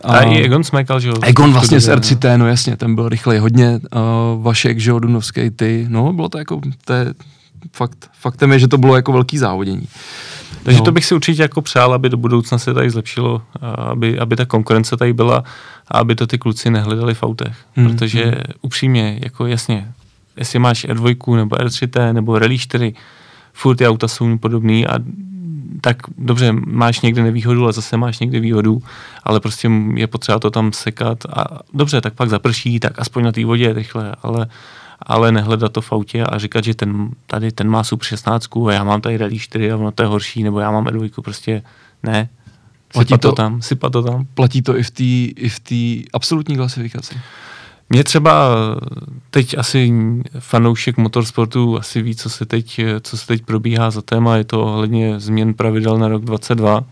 [0.05, 1.15] A, a i Egon smekal, že jo?
[1.23, 3.81] Egon vlastně z R3T, no jasně, ten byl rychlej hodně.
[3.95, 7.15] Uh, Vašek, že jo, Dunovský, ty, no bylo to jako, to je,
[7.73, 9.89] fakt, faktem je, že to bylo jako velký závodění.
[10.63, 10.85] Takže no.
[10.85, 13.43] to bych si určitě jako přál, aby do budoucna se tady zlepšilo,
[13.91, 15.45] aby, aby ta konkurence tady byla
[15.89, 17.57] a aby to ty kluci nehledali v autech.
[17.75, 17.87] Hmm.
[17.87, 18.35] Protože hmm.
[18.63, 19.89] upřímně, jako jasně,
[20.37, 22.95] jestli máš R2 nebo R3T nebo Rally 4,
[23.53, 24.99] furt ty auta jsou podobný a
[25.81, 28.83] tak dobře, máš někde nevýhodu, ale zase máš někde výhodu,
[29.25, 33.33] ale prostě je potřeba to tam sekat a dobře, tak pak zaprší, tak aspoň na
[33.33, 34.47] té vodě rychle, ale
[35.03, 38.73] ale nehledat to v autě a říkat, že ten, tady ten má Super 16 a
[38.73, 41.63] já mám tady Rally 4 a ono to je horší, nebo já mám R2, prostě
[42.03, 42.29] ne.
[42.93, 44.27] Platí sypat to, to tam, sypat to tam.
[44.35, 45.05] Platí to i v té
[45.43, 47.15] i v té absolutní klasifikaci?
[47.91, 48.51] Mě třeba
[49.31, 49.93] teď asi
[50.39, 54.63] fanoušek motorsportu asi ví, co se teď, co se teď probíhá za téma, je to
[54.63, 56.85] ohledně změn pravidel na rok 22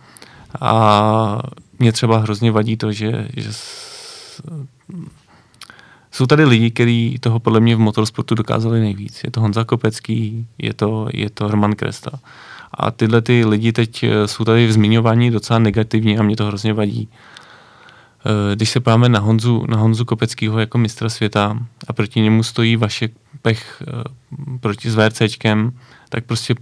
[0.60, 1.42] a
[1.78, 3.50] mě třeba hrozně vadí to, že, že
[6.14, 9.24] jsou tady lidi, kteří toho podle mě v motorsportu dokázali nejvíc.
[9.24, 12.10] Je to Honza Kopecký, je to, je to Roman Kresta.
[12.74, 16.46] A tyhle ty lidi teď eh, jsou tady v zmiňování docela negativní a mě to
[16.46, 17.08] hrozně vadí.
[18.26, 22.42] Eh, když se podíváme na Honzu, na Honzu Kopeckýho jako mistra světa a proti němu
[22.42, 24.04] stojí Vašek Pech eh,
[24.60, 25.72] proti s VRCčkem,
[26.08, 26.54] tak prostě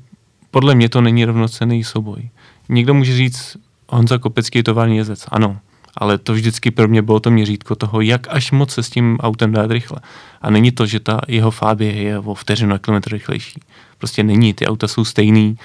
[0.50, 2.30] podle mě to není rovnocený souboj.
[2.68, 3.56] Někdo může říct,
[3.88, 5.24] Honza Kopecký je tovární jezdec.
[5.28, 5.58] Ano,
[5.96, 9.18] ale to vždycky pro mě bylo to měřítko toho, jak až moc se s tím
[9.20, 9.98] autem dát rychle.
[10.42, 13.60] A není to, že ta jeho Fabie je o vteřinu na kilometr rychlejší.
[13.98, 15.58] Prostě není, ty auta jsou stejný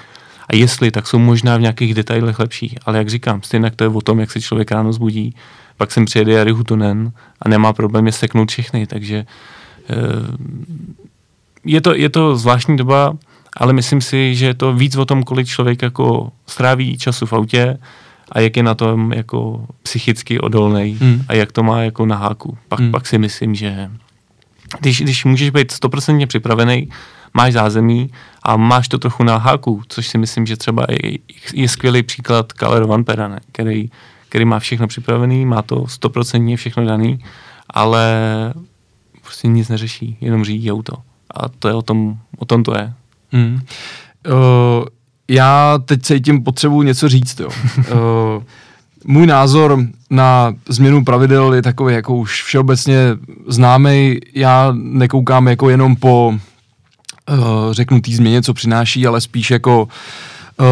[0.48, 2.76] a jestli, tak jsou možná v nějakých detailech lepší.
[2.86, 5.34] Ale jak říkám, stejně to je o tom, jak se člověk ráno zbudí,
[5.76, 7.12] pak sem přijede Jari Hutunen
[7.42, 9.26] a nemá problém je seknout všechny, takže
[9.90, 9.94] eh,
[11.64, 13.16] je to, je to zvláštní doba,
[13.56, 17.32] ale myslím si, že je to víc o tom, kolik člověk jako stráví času v
[17.32, 17.78] autě,
[18.32, 21.22] a jak je na tom jako psychicky odolný hmm.
[21.28, 22.58] a jak to má jako na háku.
[22.68, 22.90] Pak, hmm.
[22.90, 23.90] pak si myslím, že
[24.80, 26.88] když, když můžeš být stoprocentně připravený,
[27.34, 28.10] máš zázemí
[28.42, 31.18] a máš to trochu na háku, což si myslím, že třeba je,
[31.54, 33.90] je skvělý příklad Kaler Van Perane, který,
[34.28, 37.24] který má všechno připravený, má to stoprocentně všechno daný,
[37.70, 38.04] ale
[39.22, 40.92] prostě nic neřeší, jenom řídí auto.
[41.34, 42.92] A to je o tom, o tom to je.
[43.32, 43.60] Hmm.
[44.26, 44.84] Uh,
[45.28, 47.40] já teď cítím potřebu něco říct.
[47.40, 47.48] Jo.
[47.78, 48.42] uh,
[49.04, 49.78] můj názor
[50.10, 52.98] na změnu pravidel je takový jako už všeobecně
[53.46, 54.18] známý.
[54.34, 57.36] Já nekoukám jako jenom po uh,
[57.70, 59.88] řeknutý změně, co přináší, ale spíš jako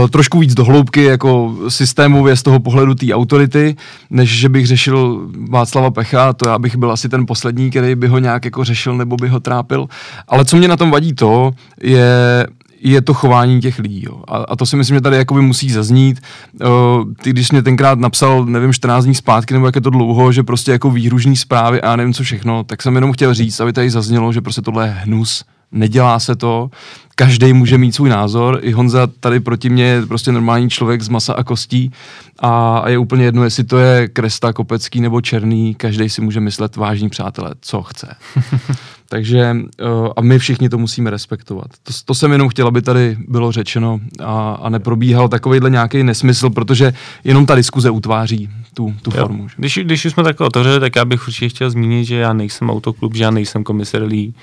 [0.03, 3.77] Uh, trošku víc do hloubky, jako systémově z toho pohledu té autority,
[4.11, 8.09] než že bych řešil Václava Pecha, to já bych byl asi ten poslední, který by
[8.09, 9.88] ho nějak jako řešil nebo by ho trápil.
[10.29, 11.51] Ale co mě na tom vadí to,
[11.83, 12.47] je
[12.90, 14.03] je to chování těch lidí.
[14.07, 14.22] Jo.
[14.29, 16.20] A, a to si myslím, že tady jakoby musí zaznít.
[16.64, 20.33] O, ty, když mě tenkrát napsal, nevím, 14 dní zpátky, nebo jak je to dlouho,
[20.33, 23.72] že prostě jako výhružní zprávy a nevím co všechno, tak jsem jenom chtěl říct, aby
[23.72, 25.44] tady zaznělo, že prostě tohle je hnus,
[25.77, 26.71] nedělá se to,
[27.19, 31.09] každý může mít svůj názor, i Honza tady proti mě je prostě normální člověk z
[31.09, 31.93] masa a kostí
[32.39, 36.41] a, a je úplně jedno, jestli to je Kresta, Kopecký nebo Černý, každý si může
[36.41, 38.17] myslet vážní přátelé, co chce.
[39.09, 41.67] Takže uh, a my všichni to musíme respektovat.
[41.83, 46.51] To, to jsem jenom chtěl, aby tady bylo řečeno a, a neprobíhal takovýhle nějaký nesmysl,
[46.51, 46.93] protože
[47.25, 49.21] jenom ta diskuze utváří tu, tu jo.
[49.21, 49.49] formu.
[49.49, 49.55] Že?
[49.59, 52.71] Když, když už jsme takhle otevřeli, tak já bych určitě chtěl zmínit, že já nejsem
[52.71, 54.35] autoklub, že já nejsem komisarlí,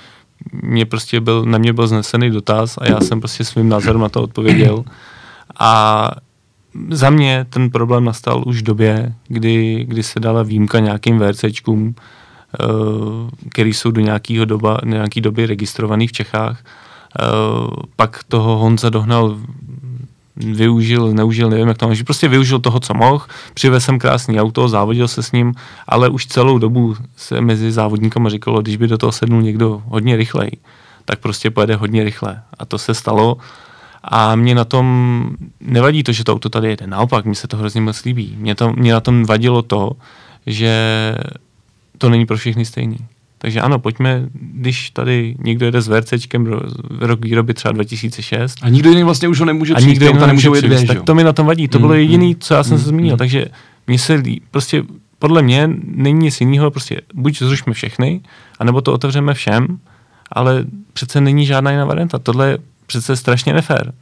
[0.52, 4.10] mě prostě byl, na mě byl znesený dotaz a já jsem prostě svým názorem na
[4.10, 4.84] to odpověděl.
[5.60, 6.12] A
[6.90, 11.96] za mě ten problém nastal už v době, kdy, kdy se dala výjimka nějakým VRCčkům,
[11.96, 12.66] eh,
[13.50, 16.64] který jsou do nějakého doba, nějaký doby registrovaný v Čechách.
[16.64, 17.24] Eh,
[17.96, 19.38] pak toho Honza dohnal
[20.36, 24.70] využil, neužil, nevím, jak to máš, prostě využil toho, co mohl, přivez jsem krásný auto,
[24.70, 25.54] závodil se s ním,
[25.88, 30.16] ale už celou dobu se mezi závodníkama říkalo, když by do toho sednul někdo hodně
[30.16, 30.52] rychlej,
[31.06, 32.42] tak prostě pojede hodně rychle.
[32.60, 33.38] A to se stalo.
[34.04, 35.30] A mě na tom
[35.62, 36.88] nevadí to, že to auto tady jede.
[36.88, 38.36] Naopak, mi se to hrozně moc líbí.
[38.38, 39.92] Mě, to, mě na tom vadilo to,
[40.46, 40.76] že
[41.98, 42.98] to není pro všechny stejný.
[43.44, 46.60] Takže ano, pojďme, když tady někdo jede s VRCčkem
[47.00, 48.58] rok výroby třeba 2006.
[48.62, 51.02] A nikdo jiný vlastně už ho nemůže přijít, a nikdo jiný nemůže jet dvě, Tak
[51.02, 51.68] to mi na tom vadí.
[51.68, 53.14] To mm, bylo jediné, mm, co já jsem mm, se zmínil.
[53.14, 53.18] Mm.
[53.18, 53.46] Takže
[53.88, 54.84] mně se lí, prostě
[55.20, 58.22] podle mě není nic jiného, prostě buď zrušme všechny,
[58.60, 59.68] anebo to otevřeme všem,
[60.32, 62.20] ale přece není žádná jiná varianta.
[62.20, 63.94] Tohle je přece strašně nefér.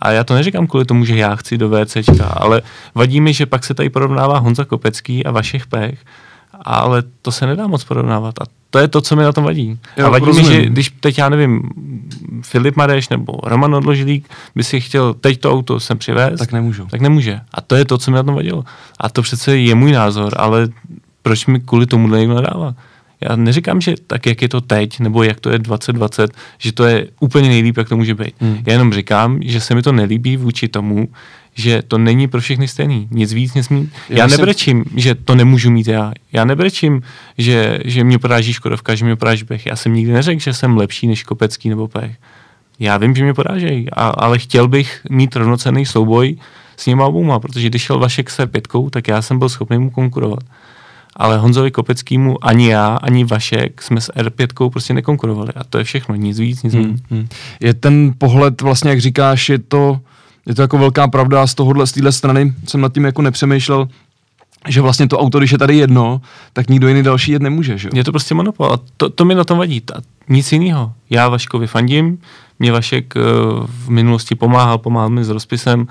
[0.00, 2.62] A já to neříkám kvůli tomu, že já chci do VCčka, ale
[2.94, 5.98] vadí mi, že pak se tady porovnává Honza Kopecký a Vašech Pech,
[6.62, 8.34] ale to se nedá moc porovnávat.
[8.40, 9.78] A to je to, co mi na tom vadí.
[9.96, 10.50] Jo, a vadí rozumím.
[10.50, 11.62] mi, že když teď, já nevím,
[12.42, 16.86] Filip Mareš nebo Roman Odložilík by si chtěl teď to auto sem přivést, tak nemůžu.
[16.90, 17.40] Tak nemůže.
[17.54, 18.64] A to je to, co mi na tom vadilo.
[19.00, 20.68] A to přece je můj názor, ale
[21.22, 22.74] proč mi kvůli tomu někdo nedává?
[23.20, 26.84] Já neříkám, že tak, jak je to teď, nebo jak to je 2020, že to
[26.84, 28.34] je úplně nejlíp, jak to může být.
[28.40, 28.58] Hmm.
[28.66, 31.08] Já jenom říkám, že se mi to nelíbí vůči tomu,
[31.56, 33.08] že to není pro všechny stejný.
[33.10, 33.90] Nic víc, nic mít.
[34.08, 36.12] Já, já nebrečím, že to nemůžu mít já.
[36.32, 37.02] Já nebrečím,
[37.38, 39.66] že, že mě poráží Škodovka, že mě poráží Pech.
[39.66, 42.16] Já jsem nikdy neřekl, že jsem lepší než Kopecký nebo Pech.
[42.78, 46.36] Já vím, že mě porážejí, a, ale chtěl bych mít rovnocenný souboj
[46.76, 49.90] s nimi obouma, protože když šel Vašek se pětkou, tak já jsem byl schopný mu
[49.90, 50.40] konkurovat.
[51.16, 55.52] Ale Honzovi Kopeckýmu ani já, ani Vašek jsme s R5 prostě nekonkurovali.
[55.56, 57.28] A to je všechno, nic víc, nic hmm, hmm.
[57.60, 60.00] Je ten pohled vlastně, jak říkáš, je to
[60.46, 63.88] je to jako velká pravda z tohohle, z téhle strany jsem nad tím jako nepřemýšlel,
[64.68, 66.20] že vlastně to auto, když je tady jedno,
[66.52, 67.88] tak nikdo jiný další jet nemůže, že?
[67.94, 69.82] Je to prostě monopol a to, to mi na tom vadí.
[69.94, 70.92] A nic jiného.
[71.10, 72.18] Já Vaškovi fandím,
[72.58, 73.22] mě Vašek uh,
[73.66, 75.86] v minulosti pomáhal, pomáhal mi s rozpisem,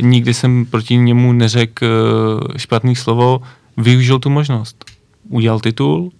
[0.00, 3.42] nikdy jsem proti němu neřekl uh, špatný slovo,
[3.76, 4.84] využil tu možnost.
[5.28, 6.12] Udělal titul,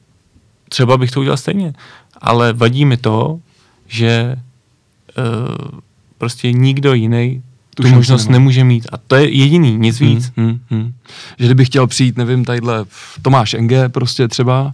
[0.68, 1.72] třeba bych to udělal stejně,
[2.20, 3.40] ale vadí mi to,
[3.86, 4.36] že
[5.18, 5.80] uh,
[6.18, 7.42] prostě nikdo jiný
[7.74, 8.32] tu, tu možnost nemá.
[8.32, 8.86] nemůže mít.
[8.92, 10.32] A to je jediný, nic hmm, víc.
[10.36, 10.92] Hmm, hmm.
[11.38, 12.84] Že kdyby chtěl přijít, nevím, tadyhle
[13.22, 14.72] Tomáš Enge prostě třeba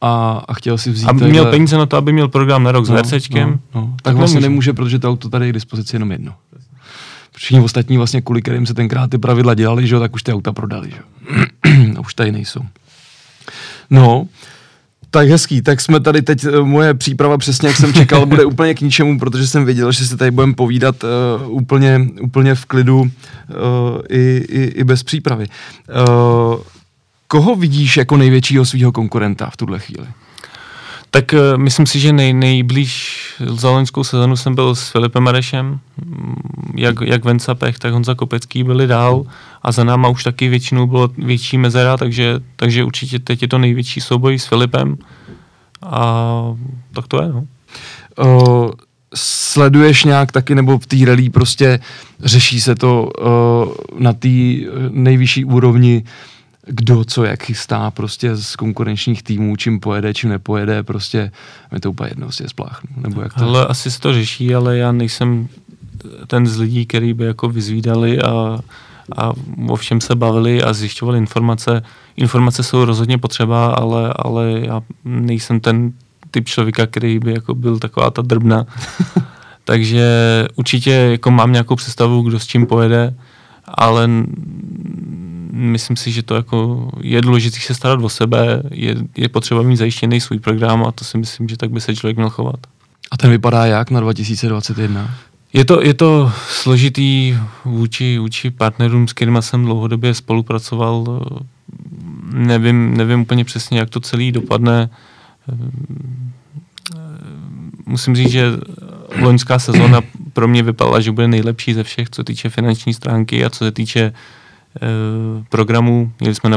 [0.00, 1.04] a, a chtěl si vzít...
[1.04, 1.28] A tadyhle...
[1.28, 3.60] měl peníze na to, aby měl program na rok no, s VRCčkem.
[3.74, 3.86] No, no.
[3.86, 4.48] Tak, tak vlastně nemůže.
[4.48, 6.34] nemůže, protože to auto tady je k dispozici jenom jedno.
[7.36, 10.52] Všichni ostatní vlastně, kvůli kterým se tenkrát ty pravidla dělali, že tak už ty auta
[10.52, 11.00] prodali, že
[11.96, 12.60] a už tady nejsou.
[13.90, 14.26] No,
[15.10, 18.74] tak hezký, tak jsme tady teď, eh, moje příprava přesně, jak jsem čekal, bude úplně
[18.74, 21.10] k ničemu, protože jsem věděl, že se tady budeme povídat uh,
[21.52, 23.08] úplně, úplně v klidu uh,
[24.08, 25.46] i, i, i bez přípravy.
[26.08, 26.60] Uh,
[27.28, 30.06] koho vidíš jako největšího svého konkurenta v tuhle chvíli?
[31.10, 35.80] Tak uh, myslím si, že nej, nejblíž za loňskou sezonu jsem byl s Filipem Marešem,
[36.74, 39.26] jak, jak Venca Pech, tak Honza Kopecký byli dál.
[39.62, 43.58] A za náma už taky většinou bylo větší mezera, takže, takže určitě teď je to
[43.58, 44.96] největší souboj s Filipem.
[45.82, 46.54] A
[46.92, 47.46] tak to je, no.
[48.24, 48.70] Uh,
[49.14, 50.96] sleduješ nějak taky, nebo v té
[51.32, 51.80] prostě
[52.20, 54.28] řeší se to uh, na té
[54.90, 56.04] nejvyšší úrovni
[56.66, 61.30] kdo co jak chystá prostě z konkurenčních týmů, čím pojede, čím nepojede, prostě
[61.72, 63.44] mi to úplně jedno, je spláchnu, nebo jak to?
[63.44, 65.48] Ale asi se to řeší, ale já nejsem
[66.26, 68.58] ten z lidí, který by jako vyzvídali a,
[69.16, 69.32] a
[69.68, 71.82] o všem se bavili a zjišťovali informace.
[72.16, 75.92] Informace jsou rozhodně potřeba, ale, ale já nejsem ten
[76.30, 78.66] typ člověka, který by jako byl taková ta drbna.
[79.64, 80.08] Takže
[80.54, 83.14] určitě jako mám nějakou představu, kdo s čím pojede,
[83.64, 84.08] ale
[85.56, 89.76] myslím si, že to jako je důležité se starat o sebe, je, je potřeba mít
[89.76, 92.60] zajištěný svůj program a to si myslím, že tak by se člověk měl chovat.
[93.10, 95.14] A ten vypadá jak na 2021?
[95.52, 101.22] Je to, je to složitý vůči, vůči partnerům, s kterými jsem dlouhodobě spolupracoval.
[102.32, 104.90] Nevím, nevím úplně přesně, jak to celý dopadne.
[107.86, 108.46] Musím říct, že
[109.20, 110.00] loňská sezóna
[110.32, 113.72] pro mě vypadala, že bude nejlepší ze všech, co týče finanční stránky a co se
[113.72, 114.12] týče e,
[115.48, 116.12] programů.
[116.20, 116.50] Měli jsme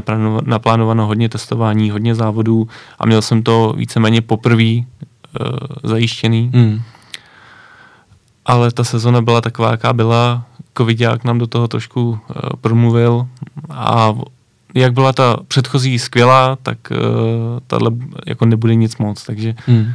[0.44, 2.68] naplánováno hodně testování, hodně závodů
[3.00, 4.86] a měl jsem to víceméně poprvé e,
[5.84, 6.52] zajištěný.
[6.54, 6.80] Mm
[8.50, 10.46] ale ta sezona byla taková, jaká byla.
[10.78, 12.18] Covidák nám do toho trošku uh,
[12.62, 13.28] promluvil
[13.70, 14.14] a
[14.76, 16.98] jak byla ta předchozí skvělá, tak uh,
[17.68, 17.92] tahle
[18.28, 19.80] jako nebude nic moc, takže hmm.
[19.80, 19.88] uh,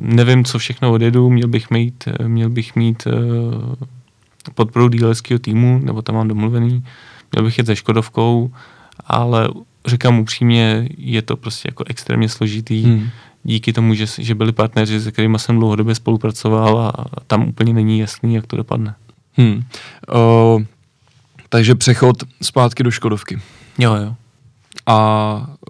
[0.00, 3.74] nevím, co všechno odjedu, měl bych mít, měl bych mít uh,
[4.54, 6.84] podporu dílerského týmu, nebo tam mám domluvený,
[7.34, 8.52] měl bych jet se Škodovkou,
[9.06, 9.48] ale
[9.86, 12.82] říkám upřímně, je to prostě jako extrémně složitý.
[12.82, 13.08] Hmm
[13.44, 16.92] díky tomu, že, že byli partneři, se kterými jsem dlouhodobě spolupracoval a
[17.26, 18.94] tam úplně není jasný, jak to dopadne.
[19.36, 19.64] Hmm.
[20.08, 20.60] O,
[21.48, 23.40] takže přechod zpátky do Škodovky.
[23.78, 24.14] Jo, jo.
[24.86, 24.96] A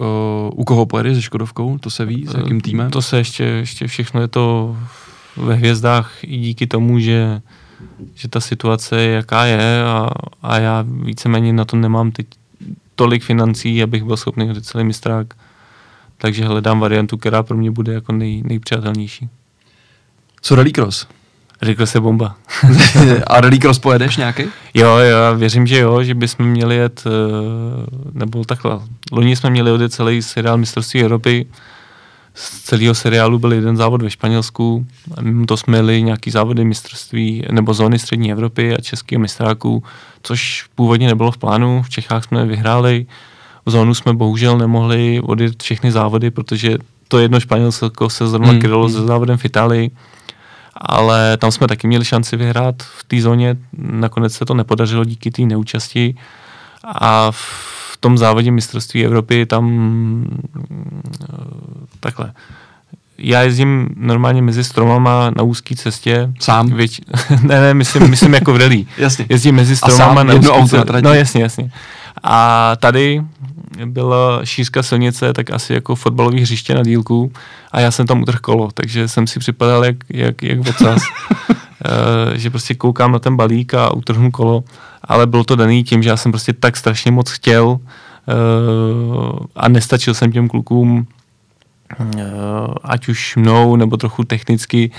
[0.01, 1.79] o, u koho pojede se Škodovkou?
[1.79, 2.27] To se ví?
[2.27, 2.91] S jakým týmem?
[2.91, 4.77] To se ještě, ještě všechno je to
[5.37, 7.43] ve hvězdách i díky tomu, že,
[8.15, 10.11] že ta situace je jaká je a,
[10.43, 12.27] a já víceméně na to nemám teď
[12.95, 15.35] tolik financí, abych byl schopný celý mistrák
[16.19, 19.29] takže hledám variantu, která pro mě bude jako nej, nejpřijatelnější.
[20.41, 21.07] Co rallycross?
[21.63, 22.37] Rallycross je bomba.
[23.27, 24.43] A rallycross pojedeš nějaký?
[24.75, 27.11] Jo, jo, věřím, že jo, že bychom měli jet, eh,
[28.13, 28.81] nebo takhle,
[29.13, 31.47] loni jsme měli odjet celý seriál mistrovství Evropy,
[32.35, 34.87] z celého seriálu byl jeden závod ve Španělsku,
[35.21, 39.83] mimo to jsme jeli nějaký závody mistrovství nebo zóny střední Evropy a českého mistráků,
[40.23, 43.07] což původně nebylo v plánu, v Čechách jsme vyhráli,
[43.67, 48.61] v zónu jsme bohužel nemohli odjet všechny závody, protože to jedno Španělsko se zrovna hmm.
[48.61, 49.91] krylo se závodem v Itálii,
[50.77, 55.31] ale tam jsme taky měli šanci vyhrát v té zóně, nakonec se to nepodařilo díky
[55.31, 56.15] té neúčasti.
[56.85, 60.27] A v tom závodě mistrovství Evropy tam
[62.01, 62.33] takhle
[63.19, 66.33] já jezdím normálně mezi stromama na úzké cestě.
[66.41, 66.71] Sám?
[66.71, 67.01] Věč...
[67.43, 68.87] ne, ne, myslím, myslím jako v rally.
[68.99, 69.27] jasně.
[69.29, 71.03] Jezdím mezi stromama na úzké cestě.
[71.03, 71.71] No jasně, jasně.
[72.23, 73.23] A tady
[73.85, 77.33] byla šířka silnice tak asi jako fotbalový hřiště na dílku
[77.73, 81.03] a já jsem tam utrhl kolo, takže jsem si připadal jak, jak, jak vocas.
[81.41, 84.65] uh, že prostě koukám na ten balík a utrhnu kolo,
[85.05, 87.79] ale bylo to daný tím, že já jsem prostě tak strašně moc chtěl uh,
[89.57, 91.07] a nestačil jsem těm klukům
[91.99, 92.15] uh,
[92.85, 94.91] ať už mnou nebo trochu technicky,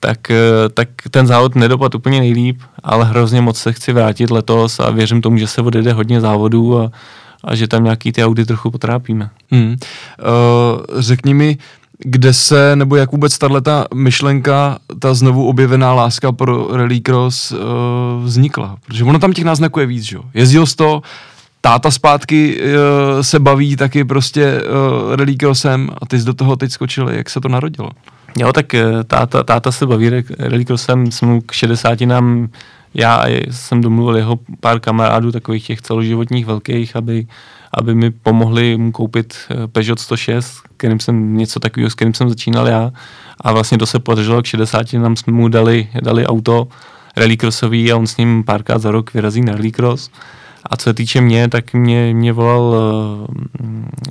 [0.00, 0.32] tak,
[0.74, 5.22] tak ten závod nedopadl úplně nejlíp, ale hrozně moc se chci vrátit letos a věřím
[5.22, 6.90] tomu, že se odjede hodně závodů a,
[7.46, 9.30] a že tam nějaký ty audy trochu potrápíme.
[9.50, 9.68] Hmm.
[9.68, 9.76] Uh,
[11.00, 11.58] řekni mi,
[11.98, 17.58] kde se, nebo jak vůbec tato myšlenka, ta znovu objevená láska pro rallycross uh,
[18.24, 18.76] vznikla?
[18.86, 20.22] Protože ono tam těch náznaků je víc, že jo?
[20.34, 21.02] Jezdil jsi to,
[21.60, 26.72] táta zpátky uh, se baví taky prostě uh, rallycrossem a ty jsi do toho teď
[26.72, 27.90] skočil, jak se to narodilo?
[28.38, 28.74] Jo, tak
[29.06, 32.48] táta, táta se baví rallycrossem, jsem k 60 nám
[32.98, 37.26] já jsem domluvil jeho pár kamarádů, takových těch celoživotních velkých, aby,
[37.74, 42.28] aby mi pomohli mu koupit eh, Peugeot 106, kterým jsem něco takového, s kterým jsem
[42.28, 42.92] začínal já.
[43.40, 46.68] A vlastně to se podařilo k 60, nám jsme mu dali, dali auto
[47.16, 50.10] rallycrossový a on s ním párkrát za rok vyrazí na rallycross.
[50.70, 52.76] A co se týče mě, tak mě, mě, volal,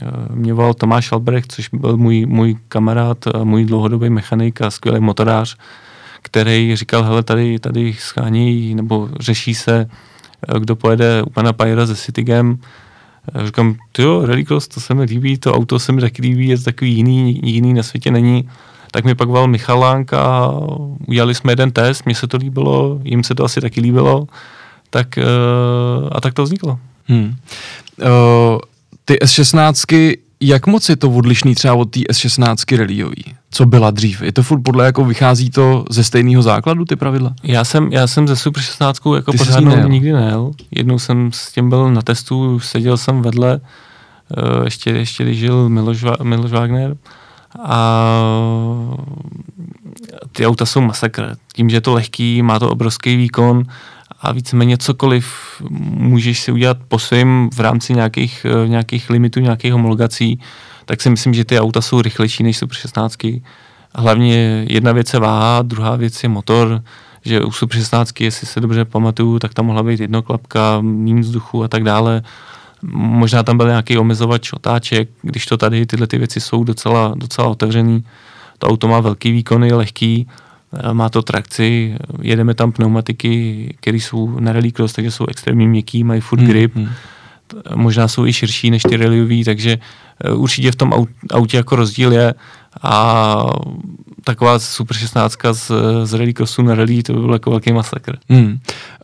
[0.02, 5.00] eh, mě volal Tomáš Albrecht, což byl můj, můj kamarád, můj dlouhodobý mechanik a skvělý
[5.00, 5.58] motorář,
[6.26, 9.90] který říkal, hele, tady, tady schání nebo řeší se,
[10.48, 12.58] eh, kdo pojede u pana Pajera ze Citygem.
[13.36, 16.60] Eh, říkám, jo, Rallycross, to se mi líbí, to auto se mi taky líbí, je
[16.60, 18.50] takový jiný, jiný na světě není.
[18.92, 20.52] Tak mi pak volal Michalánk a
[21.08, 24.28] udělali jsme jeden test, mně se to líbilo, jim se to asi taky líbilo,
[24.90, 25.24] tak, eh,
[26.12, 26.80] a tak to vzniklo.
[27.08, 27.36] Hmm.
[28.02, 28.60] Uh,
[29.06, 33.24] ty S16 jak moc je to odlišný třeba od té S16 rallyový?
[33.52, 34.21] Co byla dřív?
[34.21, 37.34] Je to furt podle, jako vychází to ze stejného základu, ty pravidla?
[37.43, 40.52] Já jsem, já jsem ze Super 16 jako ty pořádnou nikdy nejel.
[40.71, 45.69] Jednou jsem s tím byl na testu, seděl jsem vedle, uh, ještě, ještě když žil
[45.69, 46.98] Miloš, Miloš Wagner
[47.63, 48.19] a
[50.31, 51.36] ty auta jsou masakr.
[51.54, 53.63] Tím, že je to lehký, má to obrovský výkon,
[54.22, 55.26] a víceméně cokoliv
[55.90, 60.40] můžeš si udělat po svém v rámci nějakých, eh, nějakých limitů, nějakých homologací,
[60.86, 63.42] tak si myslím, že ty auta jsou rychlejší než Super 16.
[63.96, 66.84] Hlavně jedna věc je váha, druhá věc je motor,
[67.26, 71.63] že u Super 16, jestli se dobře pamatuju, tak tam mohla být jednoklapka, méně vzduchu
[71.63, 72.22] a tak dále.
[72.92, 77.48] Možná tam byl nějaký omezovač otáček, když to tady tyhle ty věci jsou docela, docela
[77.48, 78.04] otevřený.
[78.58, 80.28] To auto má velký výkon, je lehký,
[80.94, 86.21] má to trakci, jedeme tam pneumatiky, které jsou na rallycross, takže jsou extrémně měkký, mají
[86.21, 86.94] foot hmm, grip, hmm, hmm.
[87.76, 89.78] možná jsou i širší než ty rallyový, takže
[90.34, 90.94] určitě v tom
[91.32, 92.34] autě jako rozdíl je
[92.84, 93.46] a
[94.23, 95.71] taková Super 16 z,
[96.04, 98.17] z rallycrossu na rally, to by byl jako velký masakr.
[98.30, 98.60] Hmm.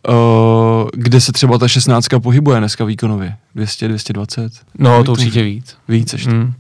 [0.10, 3.36] Uh, kde se třeba ta 16 pohybuje dneska výkonově?
[3.56, 4.54] 200, 220?
[4.80, 5.78] No, to určitě víc.
[5.88, 6.30] Víc ještě.
[6.30, 6.54] Hmm.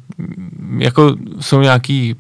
[0.78, 2.16] Jako jsou nějaký,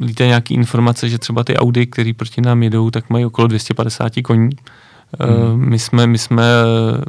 [0.00, 4.12] líte nějaký informace, že třeba ty Audi, které proti nám jedou, tak mají okolo 250
[4.24, 4.50] koní.
[5.20, 5.52] Hmm.
[5.52, 6.44] Uh, my, jsme, my, jsme,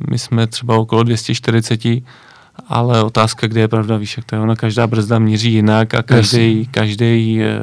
[0.09, 1.81] my jsme třeba okolo 240
[2.67, 6.03] ale otázka, kde je pravda, víš, jak to je, ona každá brzda měří jinak a
[6.03, 7.61] každý, každý, eh,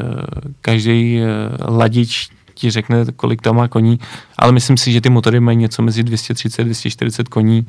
[0.60, 1.26] každý eh,
[1.70, 3.98] ladič ti řekne, kolik tam má koní,
[4.38, 7.66] ale myslím si, že ty motory mají něco mezi 230 240 koní,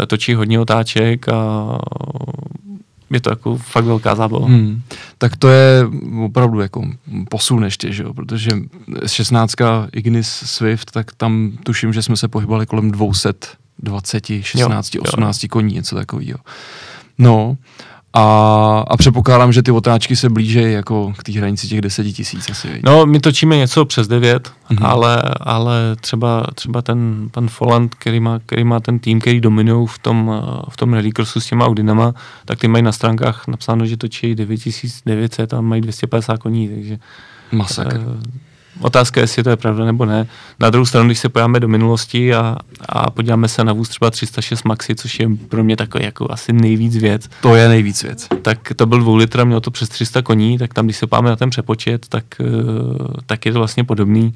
[0.00, 1.78] eh, točí hodně otáček a
[3.10, 4.46] je to jako fakt velká zábava.
[4.46, 4.82] Hmm.
[5.18, 5.86] Tak to je
[6.24, 6.86] opravdu jako
[7.28, 8.14] posun ještě, že jo?
[8.14, 8.50] protože
[9.06, 9.54] 16
[9.92, 13.32] Ignis Swift, tak tam tuším, že jsme se pohybovali kolem 200
[13.82, 15.48] 20, 16, jo, 18 jo.
[15.48, 16.38] koní, něco takového.
[17.18, 17.56] No,
[18.12, 18.24] a,
[18.88, 22.80] a předpokládám, že ty otáčky se blíží jako k té hranici těch 10 tisíc asi.
[22.84, 24.86] No, my točíme něco přes 9, mm-hmm.
[24.86, 29.86] ale, ale třeba, třeba ten pan Folland, který má, který má ten tým, který dominují
[29.86, 32.14] v tom, v tom rallycrossu s těma Audinama,
[32.44, 36.98] tak ty mají na stránkách napsáno, že točí 9900 a mají 250 koní, takže
[37.52, 37.98] Masakr.
[37.98, 38.14] Uh,
[38.80, 40.26] Otázka je, jestli to je pravda nebo ne.
[40.60, 42.56] Na druhou stranu, když se pojáme do minulosti a,
[42.88, 46.52] a podíváme se na vůz třeba 306 Maxi, což je pro mě takový jako asi
[46.52, 47.28] nejvíc věc.
[47.42, 48.28] To je nejvíc věc.
[48.42, 51.30] Tak to byl dvou litr, mělo to přes 300 koní, tak tam, když se pojáme
[51.30, 52.44] na ten přepočet, tak, eh,
[53.26, 54.34] tak je to vlastně podobný,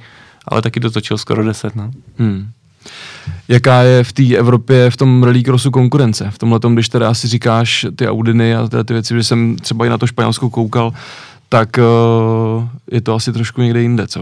[0.49, 1.77] ale taky to točil skoro 10.
[1.77, 1.91] No.
[2.19, 2.49] Hmm.
[3.49, 6.31] Jaká je v té Evropě v tom rallycrossu konkurence?
[6.31, 9.87] V tomhle tom, když teda asi říkáš ty Audiny a ty věci, že jsem třeba
[9.87, 10.93] i na to Španělsku koukal,
[11.55, 14.21] tak uh, je to asi trošku někde jinde, co?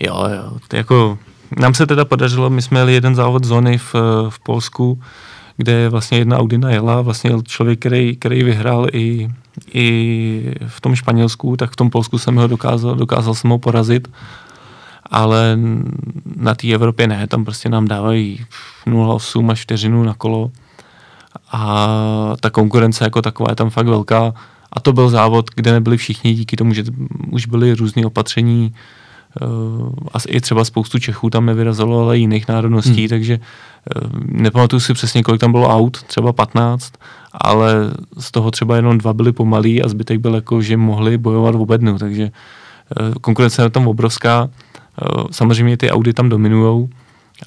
[0.00, 1.18] Jo, jo, jako
[1.58, 3.94] nám se teda podařilo, my jsme jeli jeden závod zóny v,
[4.28, 5.00] v Polsku,
[5.56, 9.28] kde vlastně jedna Audina jela, vlastně člověk, který, který vyhrál i,
[9.72, 14.08] i v tom Španělsku, tak v tom Polsku jsem ho dokázal, dokázal jsem ho porazit,
[15.10, 15.58] ale
[16.36, 18.46] na té Evropě ne, tam prostě nám dávají
[18.86, 20.50] 0,8 až vteřinu na kolo
[21.52, 21.86] a
[22.40, 24.34] ta konkurence jako taková je tam fakt velká,
[24.72, 26.84] a to byl závod, kde nebyli všichni díky tomu, že
[27.30, 28.74] už byly různé opatření,
[29.42, 33.08] uh, a i třeba spoustu Čechů tam nevyrazilo, ale jiných národností, hmm.
[33.08, 36.92] takže uh, nepamatuju si přesně, kolik tam bylo aut, třeba 15,
[37.32, 41.54] ale z toho třeba jenom dva byly pomalí a zbytek byl jako, že mohli bojovat
[41.54, 42.30] v obednu, takže
[43.00, 44.42] uh, konkurence je tam obrovská.
[44.42, 46.88] Uh, samozřejmě ty Audi tam dominujou,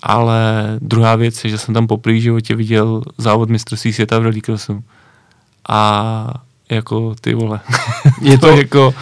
[0.03, 0.37] ale
[0.81, 4.83] druhá věc je, že jsem tam po životě viděl závod mistrovství světa v rallycrossu.
[5.69, 6.43] A
[6.73, 7.59] jako ty vole.
[8.21, 8.93] Je to jako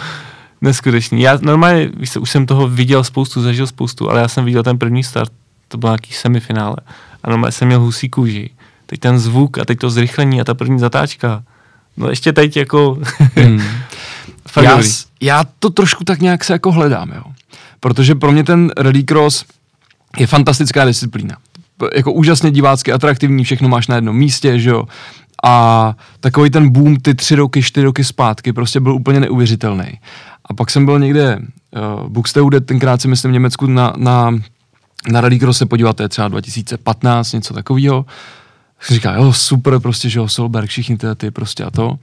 [0.60, 1.20] neskutečný.
[1.20, 4.78] Já normálně, víš, už jsem toho viděl spoustu, zažil spoustu, ale já jsem viděl ten
[4.78, 5.32] první start,
[5.68, 6.76] to byl nějaký semifinále.
[7.22, 8.50] A normálně jsem měl husí kůži.
[8.86, 11.42] Teď ten zvuk a teď to zrychlení a ta první zatáčka.
[11.96, 12.98] No ještě teď jako...
[13.36, 13.62] hmm.
[14.62, 14.80] já,
[15.20, 17.22] já to trošku tak nějak se jako hledám, jo.
[17.80, 19.44] Protože pro mě ten rallycross
[20.18, 21.36] je fantastická disciplína.
[21.94, 24.84] Jako úžasně divácky atraktivní, všechno máš na jednom místě, že jo.
[25.42, 30.00] A takový ten boom ty tři roky, čtyři roky zpátky prostě byl úplně neuvěřitelný.
[30.44, 34.34] A pak jsem byl někde uh, Buxteude, tenkrát si myslím v Německu na, na,
[35.10, 38.06] na Rallycross se podívat, to je třeba 2015, něco takového.
[38.88, 41.98] Říkal, jo, super, prostě, že jo, Solberg, všichni ty, ty prostě a to.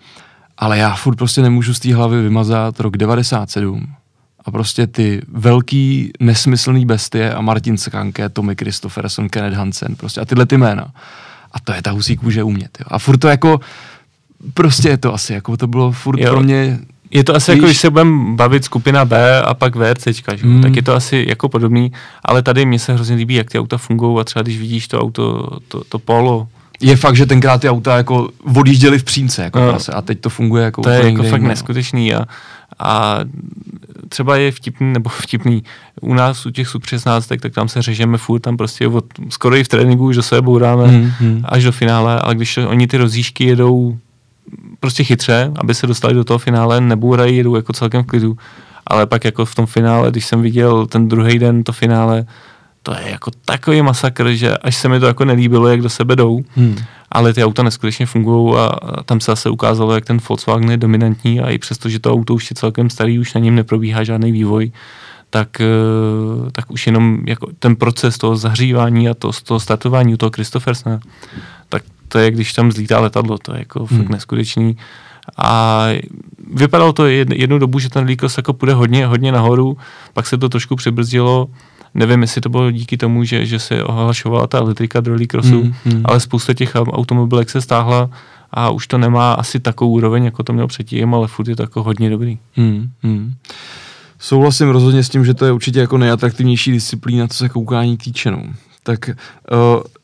[0.58, 3.88] Ale já furt prostě nemůžu z té hlavy vymazat rok 97
[4.46, 10.26] a prostě ty velký nesmyslný bestie a Martin Skanke, Tommy Christopherson, Kenneth Hansen, prostě a
[10.26, 10.94] tyhle ty jména.
[11.52, 12.78] A to je ta husí kůže umět.
[12.80, 12.86] Jo.
[12.90, 13.60] A furt to jako,
[14.54, 16.32] prostě je to asi, jako to bylo furt jo.
[16.32, 16.80] pro mě
[17.12, 20.44] je to asi víš, jako, když se budeme bavit skupina B a pak VRCčka, že?
[20.46, 20.62] Hmm.
[20.62, 21.92] tak je to asi jako podobný,
[22.26, 25.02] ale tady mně se hrozně líbí, jak ty auta fungují a třeba když vidíš to
[25.02, 26.48] auto, to, to polo,
[26.82, 30.30] je fakt, že tenkrát ty auta jako odjížděly v přímce jako no, a teď to
[30.30, 32.26] funguje jako To je jako fakt neskutečný a,
[32.80, 33.20] a
[34.10, 35.64] třeba je vtipný, nebo vtipný,
[36.02, 39.56] u nás, u těch sub 16, tak tam se řežeme furt, tam prostě od, skoro
[39.56, 41.42] i v tréninku už do sebe bouráme hmm, hmm.
[41.46, 43.98] až do finále, ale když oni ty rozjížky jedou
[44.80, 48.38] prostě chytře, aby se dostali do toho finále, nebourají, jedou jako celkem v klidu,
[48.88, 52.26] ale pak jako v tom finále, když jsem viděl ten druhý den to finále,
[52.84, 56.16] to je jako takový masakr, že až se mi to jako nelíbilo, jak do sebe
[56.16, 56.78] jdou, hmm.
[57.12, 58.70] ale ty auta neskutečně fungují a
[59.06, 62.34] tam se zase ukázalo, jak ten Volkswagen je dominantní a i přesto, že to auto
[62.34, 64.72] už je celkem starý, už na něm neprobíhá žádný vývoj,
[65.30, 70.18] tak, eh, tak už jenom jako ten proces toho zahřívání a to, toho startování u
[70.18, 71.00] toho Christophersna,
[71.70, 74.00] tak to je, když tam zlítá letadlo, to je jako hmm.
[74.00, 74.78] fakt neskutečný.
[75.38, 75.86] A
[76.54, 79.78] vypadalo to jednu dobu, že ten rallycross jako půjde hodně, hodně nahoru,
[80.14, 81.48] pak se to trošku přibrzdilo,
[81.94, 85.74] nevím, jestli to bylo díky tomu, že, že se ohlašovala ta elektrika do rallycrossu, mm,
[85.86, 86.02] mm.
[86.06, 88.10] ale spousta těch automobilek se stáhla
[88.52, 91.64] a už to nemá asi takovou úroveň, jako to měl předtím, ale furt je to
[91.64, 92.38] jako hodně dobrý.
[92.58, 93.34] Mm, mm.
[94.20, 98.32] Souhlasím rozhodně s tím, že to je určitě jako nejatraktivnější disciplína, co se koukání týče.
[98.32, 98.44] No.
[98.84, 99.16] Tak uh,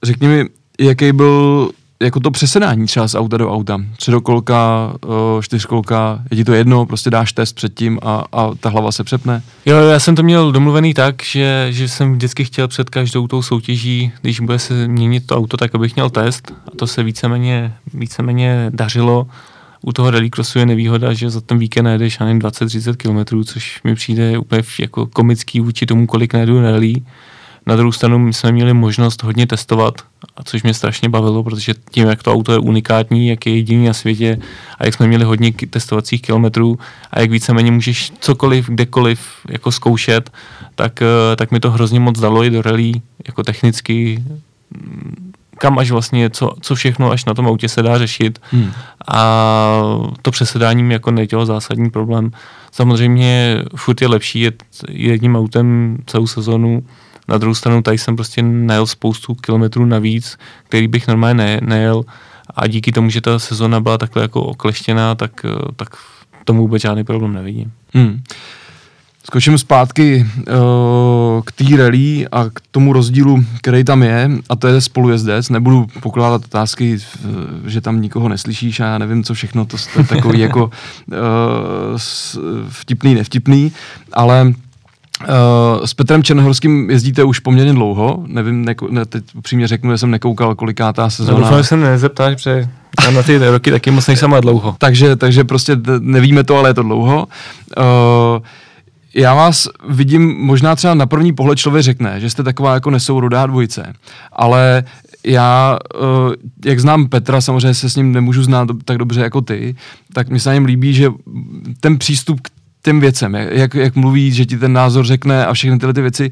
[0.04, 0.46] řekni mi,
[0.80, 1.70] jaký byl
[2.00, 4.94] jako to přesedání třeba z auta do auta, tředokolka,
[5.42, 9.42] čtyřkolka, je ti to jedno, prostě dáš test předtím a, a ta hlava se přepne?
[9.66, 13.42] Jo, já jsem to měl domluvený tak, že, že jsem vždycky chtěl před každou tou
[13.42, 17.74] soutěží, když bude se měnit to auto, tak abych měl test a to se víceméně,
[17.94, 19.28] víceméně dařilo.
[19.82, 23.96] U toho rallycrossu je nevýhoda, že za ten víkend najedeš ani 20-30 km, což mi
[23.96, 26.96] přijde úplně jako komický vůči tomu, kolik najedu na rally
[27.76, 30.02] druhou stranu jsme měli možnost hodně testovat,
[30.38, 33.86] a což mě strašně bavilo, protože tím, jak to auto je unikátní, jak je jediný
[33.86, 34.40] na světě
[34.80, 36.80] a jak jsme měli hodně testovacích kilometrů
[37.12, 40.30] a jak víceméně můžeš cokoliv, kdekoliv jako zkoušet,
[40.76, 42.94] tak, eh, tak mi to hrozně moc dalo i do rally,
[43.28, 44.24] jako technicky,
[44.72, 48.40] mm, kam až vlastně, co, co všechno až na tom autě se dá řešit.
[48.52, 48.72] Hmm.
[49.08, 49.82] A
[50.22, 52.32] to přesedáním jako nedělo zásadní problém.
[52.72, 56.84] Samozřejmě furt je lepší jet jedním autem celou sezonu,
[57.28, 62.04] na druhou stranu tady jsem prostě najel spoustu kilometrů navíc, který bych normálně ne, nejel
[62.56, 65.90] a díky tomu, že ta sezona byla takhle jako okleštěná, tak, eh, tak
[66.46, 67.72] tomu vůbec žádný problém nevidím.
[67.94, 68.24] Hmm.
[69.26, 70.46] Skočím zpátky uh,
[71.46, 75.50] k té rally a k tomu rozdílu, který tam je, a to je spolujezdec.
[75.50, 76.98] Nebudu pokládat otázky,
[77.66, 80.74] že tam nikoho neslyšíš a já nevím, co všechno, to je takový jako uh,
[82.70, 83.72] vtipný, nevtipný,
[84.14, 84.54] ale
[85.22, 89.98] Uh, s Petrem Černohorským jezdíte už poměrně dlouho, nevím, neko, ne, teď upřímně řeknu, že
[89.98, 91.38] jsem nekoukal, kolikátá sezóna.
[91.38, 92.70] No, doufám, že se nezeptáš, protože
[93.04, 94.76] já na ty roky taky moc nejsem a dlouho.
[94.78, 97.28] takže, takže prostě nevíme to, ale je to dlouho.
[97.78, 98.44] Uh,
[99.14, 103.46] já vás vidím, možná třeba na první pohled člověk řekne, že jste taková jako nesourodá
[103.46, 103.94] dvojice,
[104.34, 104.84] ale
[105.26, 106.34] já, uh,
[106.66, 109.76] jak znám Petra, samozřejmě se s ním nemůžu znát tak dobře jako ty,
[110.14, 111.10] tak mi se na něm líbí, že
[111.80, 112.50] ten přístup k
[112.86, 116.32] těm věcem, jak, jak mluví, že ti ten názor řekne a všechny tyhle ty věci.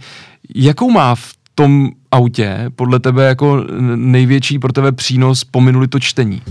[0.55, 6.41] Jakou má v tom autě podle tebe jako největší pro tebe přínos pominuli to čtení?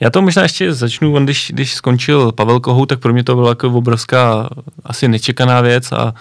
[0.00, 3.34] Já to možná ještě začnu, on když, když skončil Pavel Kohou, tak pro mě to
[3.34, 4.48] byla jako obrovská,
[4.84, 6.14] asi nečekaná věc a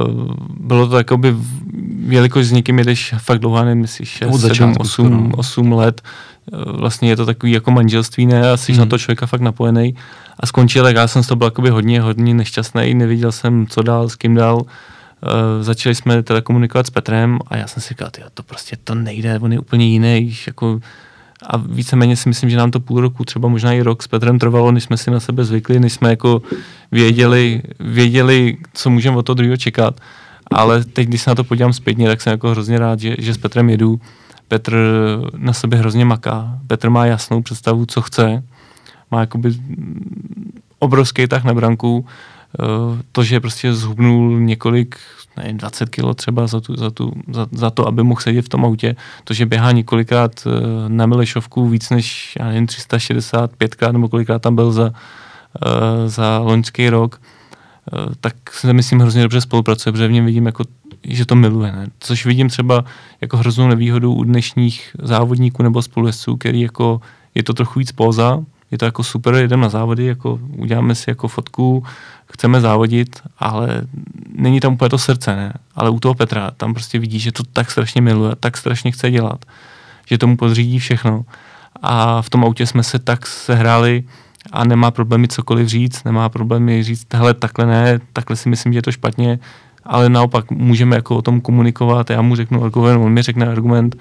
[0.00, 1.36] uh, bylo to jakoby,
[2.08, 6.29] jelikož s někým jedeš fakt dlouhá, nevím, jestli 6, 7, 8, 8 let, uh,
[6.66, 8.78] vlastně je to takový jako manželství, ne, a jsi hmm.
[8.78, 9.94] na to člověka fakt napojený
[10.40, 13.82] a skončil, tak já jsem z toho byl jakoby hodně, hodně nešťastný, neviděl jsem, co
[13.82, 14.56] dál, s kým dál.
[14.56, 18.94] Uh, začali jsme teda komunikovat s Petrem a já jsem si říkal, to prostě to
[18.94, 20.80] nejde, on je úplně jiný, jako
[21.46, 24.38] a víceméně si myslím, že nám to půl roku, třeba možná i rok s Petrem
[24.38, 26.42] trvalo, než jsme si na sebe zvykli, než jsme jako
[26.92, 30.00] věděli, věděli co můžeme od toho druhého čekat.
[30.50, 33.34] Ale teď, když se na to podívám zpětně, tak jsem jako hrozně rád, že, že
[33.34, 34.00] s Petrem jedu.
[34.50, 34.76] Petr
[35.36, 36.58] na sebe hrozně maká.
[36.66, 38.42] Petr má jasnou představu, co chce
[39.10, 39.54] má jakoby
[40.78, 44.98] obrovský tah na branku, eh, to, že prostě zhubnul několik,
[45.36, 48.48] ne, 20 kilo třeba za, tu, za, tu, za, za to, aby mohl sedět v
[48.48, 50.50] tom autě, to, že běhá několikrát eh,
[50.88, 56.38] na Milešovku víc než, já nevím, 365 krát nebo kolikrát tam byl za, eh, za
[56.38, 57.20] loňský rok,
[58.20, 60.64] tak se myslím hrozně dobře spolupracuje, protože v něm vidím jako
[61.04, 61.72] že to miluje.
[61.72, 61.86] Ne?
[62.00, 62.84] Což vidím třeba
[63.20, 67.00] jako hroznou nevýhodu u dnešních závodníků nebo spolujezdců, který jako
[67.34, 71.10] je to trochu víc póza, je to jako super, jdeme na závody, jako uděláme si
[71.10, 71.84] jako fotku,
[72.32, 73.82] chceme závodit, ale
[74.34, 75.52] není tam úplně to srdce, ne?
[75.74, 79.10] Ale u toho Petra, tam prostě vidí, že to tak strašně miluje, tak strašně chce
[79.10, 79.44] dělat,
[80.06, 81.24] že tomu podřídí všechno.
[81.82, 84.04] A v tom autě jsme se tak sehráli
[84.52, 88.78] a nemá problémy cokoliv říct, nemá problémy říct, hele, takhle ne, takhle si myslím, že
[88.78, 89.38] je to špatně,
[89.84, 93.96] ale naopak můžeme jako o tom komunikovat, já mu řeknu argument, on mi řekne argument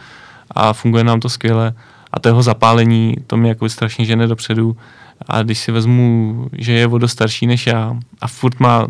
[0.52, 1.74] a funguje nám to skvěle
[2.12, 4.78] a to jeho zapálení, to mě jako strašně žene dopředu.
[5.28, 8.88] A když si vezmu, že je vodo starší než já a furt má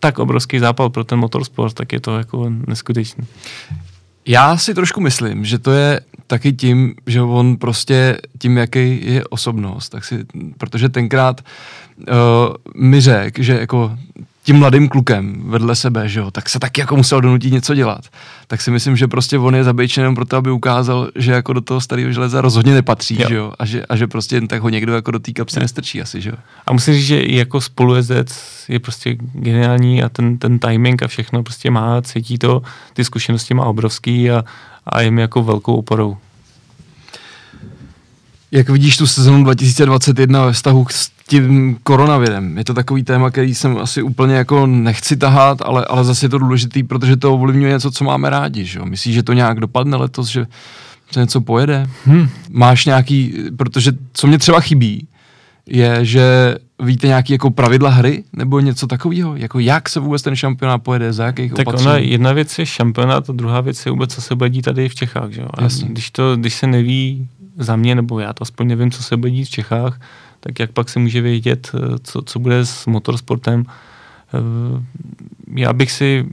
[0.00, 3.24] tak obrovský zápal pro ten motorsport, tak je to jako neskutečný.
[4.26, 9.24] Já si trošku myslím, že to je taky tím, že on prostě tím, jaký je
[9.24, 10.24] osobnost, tak si,
[10.58, 11.40] protože tenkrát
[11.98, 13.98] uh, mi řekl, že jako
[14.48, 18.00] tím mladým klukem vedle sebe, že jo, tak se taky jako musel donutit něco dělat.
[18.46, 21.60] Tak si myslím, že prostě on je zabejčen jenom proto, aby ukázal, že jako do
[21.60, 23.28] toho starého železa rozhodně nepatří, jo.
[23.28, 25.60] že jo, a že, a že prostě jen tak ho někdo jako do té kapsy
[25.60, 26.36] nestrčí asi, že jo.
[26.66, 31.42] A musím říct, že jako spolujezdec je prostě geniální a ten, ten timing a všechno
[31.42, 34.44] prostě má, cítí to, ty zkušenosti má obrovský a,
[34.86, 36.16] a je mi jako velkou oporou.
[38.52, 40.92] Jak vidíš tu sezonu 2021 ve vztahu k
[41.28, 42.58] tím koronavirem.
[42.58, 46.30] Je to takový téma, který jsem asi úplně jako nechci tahat, ale, ale zase je
[46.30, 48.64] to důležitý, protože to ovlivňuje něco, co máme rádi.
[48.64, 48.80] Že?
[48.84, 50.46] Myslíš, že to nějak dopadne letos, že
[51.10, 51.86] se něco pojede?
[52.04, 52.28] Hmm.
[52.50, 55.08] Máš nějaký, protože co mě třeba chybí,
[55.66, 59.36] je, že víte nějaký jako pravidla hry nebo něco takového?
[59.36, 61.90] Jako jak se vůbec ten šampionát pojede, za jakých tak opatření?
[61.90, 64.88] ona, jedna věc je šampionát a druhá věc je vůbec, co se bude dít tady
[64.88, 65.30] v Čechách.
[65.32, 65.42] Že?
[65.42, 69.16] A když, to, když se neví za mě, nebo já to aspoň nevím, co se
[69.16, 70.00] bude dít v Čechách,
[70.40, 73.64] tak jak pak se může vědět, eh, co, co bude s motorsportem.
[73.66, 74.84] Eh,
[75.54, 76.26] já bych si,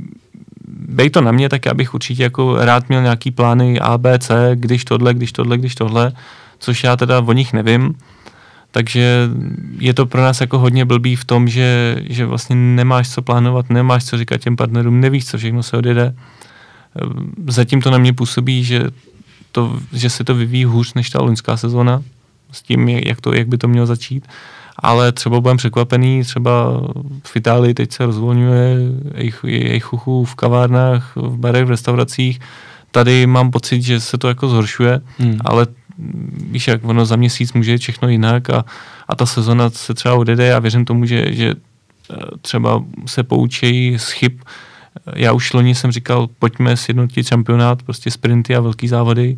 [0.68, 4.20] bej to na mě, tak já bych určitě jako rád měl nějaký plány A, B,
[4.20, 6.12] C, když tohle, když tohle, když tohle,
[6.60, 7.96] což já teda o nich nevím.
[8.72, 9.30] Takže
[9.80, 13.70] je to pro nás jako hodně blbý v tom, že, že vlastně nemáš co plánovat,
[13.70, 16.16] nemáš co říkat těm partnerům, nevíš, co všechno se odjede.
[16.16, 17.06] Eh,
[17.48, 18.84] zatím to na mě působí, že,
[19.52, 22.04] to, že se to vyvíjí hůř než ta loňská sezóna,
[22.56, 24.28] s tím, jak, to, jak by to mělo začít.
[24.80, 26.82] Ale třeba budeme překvapený, třeba
[27.24, 28.78] v Itálii teď se rozvolňuje
[29.16, 32.40] jejich, jejich chuchu v kavárnách, v barech, v restauracích.
[32.92, 35.38] Tady mám pocit, že se to jako zhoršuje, hmm.
[35.46, 35.68] ale
[36.52, 38.66] víš jak, ono za měsíc může všechno jinak a,
[39.08, 40.46] a ta sezona se třeba odjede.
[40.46, 41.54] Já věřím tomu, že, že
[42.12, 44.34] eh, třeba se poučí z chyb.
[45.16, 49.38] Já už loni jsem říkal, pojďme sjednotit šampionát, prostě sprinty a velký závody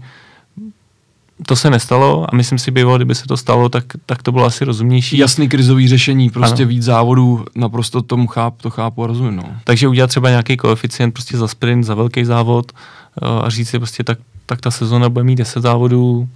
[1.45, 4.45] to se nestalo a myslím si, bylo, kdyby se to stalo, tak, tak to bylo
[4.45, 5.17] asi rozumnější.
[5.17, 6.69] Jasný krizový řešení, prostě ano.
[6.69, 9.35] víc závodů, naprosto tomu cháp, to chápu a rozumím.
[9.35, 9.43] No.
[9.63, 13.79] Takže udělat třeba nějaký koeficient prostě za sprint, za velký závod eh, a říct si
[13.79, 16.29] prostě tak, tak ta sezona bude mít 10 závodů,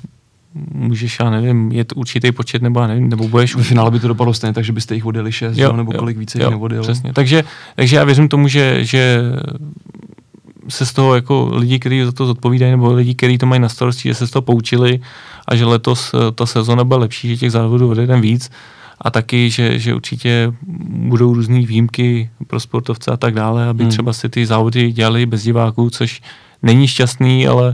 [0.73, 3.55] můžeš, já nevím, je to určitý počet, nebo já nevím, nebo budeš...
[3.55, 6.17] Ve finále by to dopadlo stejně, takže byste jich odjeli 6, jo, nebo jo, kolik
[6.17, 6.83] více jich neodjelo.
[6.83, 7.43] Přesně, takže,
[7.75, 9.21] takže já věřím tomu, že, že
[10.69, 13.69] se z toho jako lidi, kteří za to zodpovídají, nebo lidi, kteří to mají na
[13.69, 15.01] starosti, že se z toho poučili
[15.47, 18.51] a že letos eh, ta sezona bude lepší, že těch závodů bude jeden víc
[19.01, 20.53] a taky, že, že určitě
[20.89, 23.91] budou různé výjimky pro sportovce a tak dále, aby hmm.
[23.91, 26.21] třeba si ty závody dělali bez diváků, což
[26.63, 27.73] není šťastný, ale,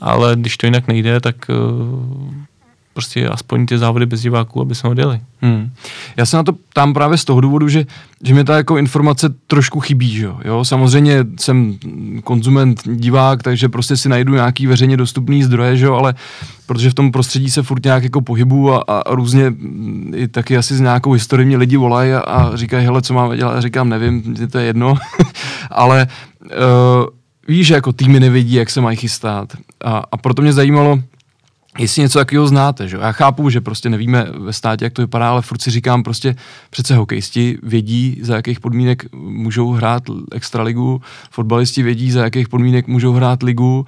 [0.00, 2.34] ale když to jinak nejde, tak uh,
[2.92, 5.20] prostě aspoň ty závody bez diváků, aby jsme odjeli.
[5.40, 5.70] Hmm.
[6.16, 7.86] Já se na to tam právě z toho důvodu, že,
[8.22, 10.64] že mi ta jako informace trošku chybí, že jo?
[10.64, 11.78] Samozřejmě jsem
[12.24, 15.94] konzument, divák, takže prostě si najdu nějaký veřejně dostupný zdroje, že jo?
[15.94, 16.14] ale
[16.66, 19.54] protože v tom prostředí se furt nějak jako pohybu a, a různě
[20.14, 23.36] i taky asi s nějakou historií mě lidi volají a, a říkají, hele, co máme
[23.36, 23.56] dělat?
[23.56, 24.94] A říkám, nevím, to je jedno,
[25.70, 26.06] ale
[26.42, 27.06] uh,
[27.48, 29.52] víš, že jako týmy nevědí, jak se mají chystat
[29.84, 30.98] a, a proto mě zajímalo,
[31.78, 32.88] jestli něco takového znáte.
[32.88, 32.96] Že?
[32.96, 36.36] Já chápu, že prostě nevíme ve státě, jak to vypadá, ale furt si říkám, prostě
[36.70, 40.02] přece hokejisti vědí, za jakých podmínek můžou hrát
[40.32, 43.86] extraligu, fotbalisti vědí, za jakých podmínek můžou hrát ligu,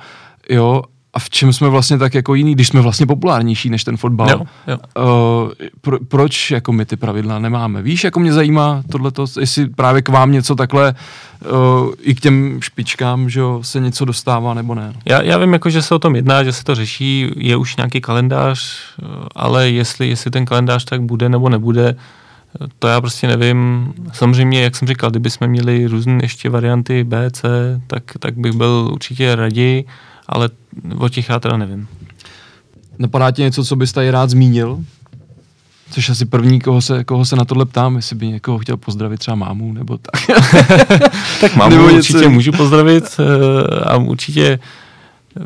[0.50, 0.82] jo,
[1.14, 4.28] a v čem jsme vlastně tak jako jiný, když jsme vlastně populárnější než ten fotbal.
[4.28, 4.78] Jo, jo.
[4.98, 5.50] Uh,
[5.80, 7.82] pro, proč jako my ty pravidla nemáme?
[7.82, 10.94] Víš, jako mě zajímá tohleto, jestli právě k vám něco takhle
[11.52, 14.92] uh, i k těm špičkám, že se něco dostává nebo ne.
[15.04, 17.76] Já, já vím, jako, že se o tom jedná, že se to řeší, je už
[17.76, 21.96] nějaký kalendář, eh, ale jestli, jestli ten kalendář tak bude nebo nebude,
[22.78, 23.92] to já prostě nevím.
[24.12, 27.48] Samozřejmě, jak jsem říkal, kdyby jsme měli různé ještě varianty B, C,
[27.86, 29.84] tak, tak bych byl určitě raději
[30.30, 30.50] ale
[30.98, 31.88] o těch já teda nevím.
[32.98, 34.84] Napadá ti něco, co bys tady rád zmínil?
[35.90, 39.20] Což asi první, koho se, koho se na tohle ptám, jestli by někoho chtěl pozdravit,
[39.20, 40.40] třeba mámu, nebo tak.
[41.40, 42.30] tak mámu nebo určitě něco...
[42.30, 44.58] můžu pozdravit eh, a určitě
[45.36, 45.42] eh,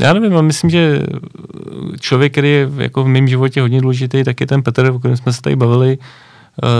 [0.00, 1.02] já nevím, myslím, že
[2.00, 5.16] člověk, který je jako v mém životě hodně důležitý, tak je ten Petr, o kterém
[5.16, 5.98] jsme se tady bavili,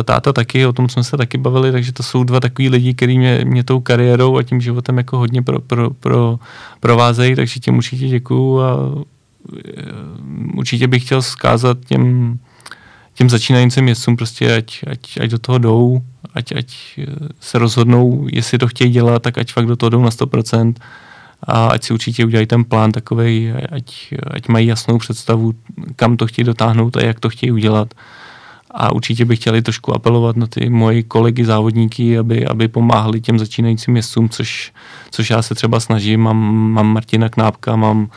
[0.05, 3.19] táta taky, o tom jsme se taky bavili, takže to jsou dva takový lidi, kteří
[3.19, 6.39] mě, mě tou kariérou a tím životem jako hodně pro, pro, pro,
[6.81, 8.77] provázejí, takže těm určitě děkuju a
[9.67, 9.83] eh,
[10.55, 12.39] určitě bych chtěl zkázat těm,
[13.15, 16.03] těm začínajícím jezdcům prostě, ať, ať, ať do toho jdou,
[16.35, 17.05] ať, ať eh,
[17.41, 20.75] se rozhodnou, jestli to chtějí dělat, tak ať fakt do toho jdou na 100%
[21.43, 25.55] a ať si určitě udělají ten plán takový, ať, ať mají jasnou představu,
[25.97, 27.95] kam to chtějí dotáhnout a jak to chtějí udělat
[28.75, 33.39] a určitě bych chtěli trošku apelovat na ty moji kolegy závodníky, aby, aby pomáhali těm
[33.39, 34.73] začínajícím městům, což,
[35.11, 36.21] což já se třeba snažím.
[36.21, 36.37] Mám,
[36.73, 38.09] mám Martina Knápka, mám,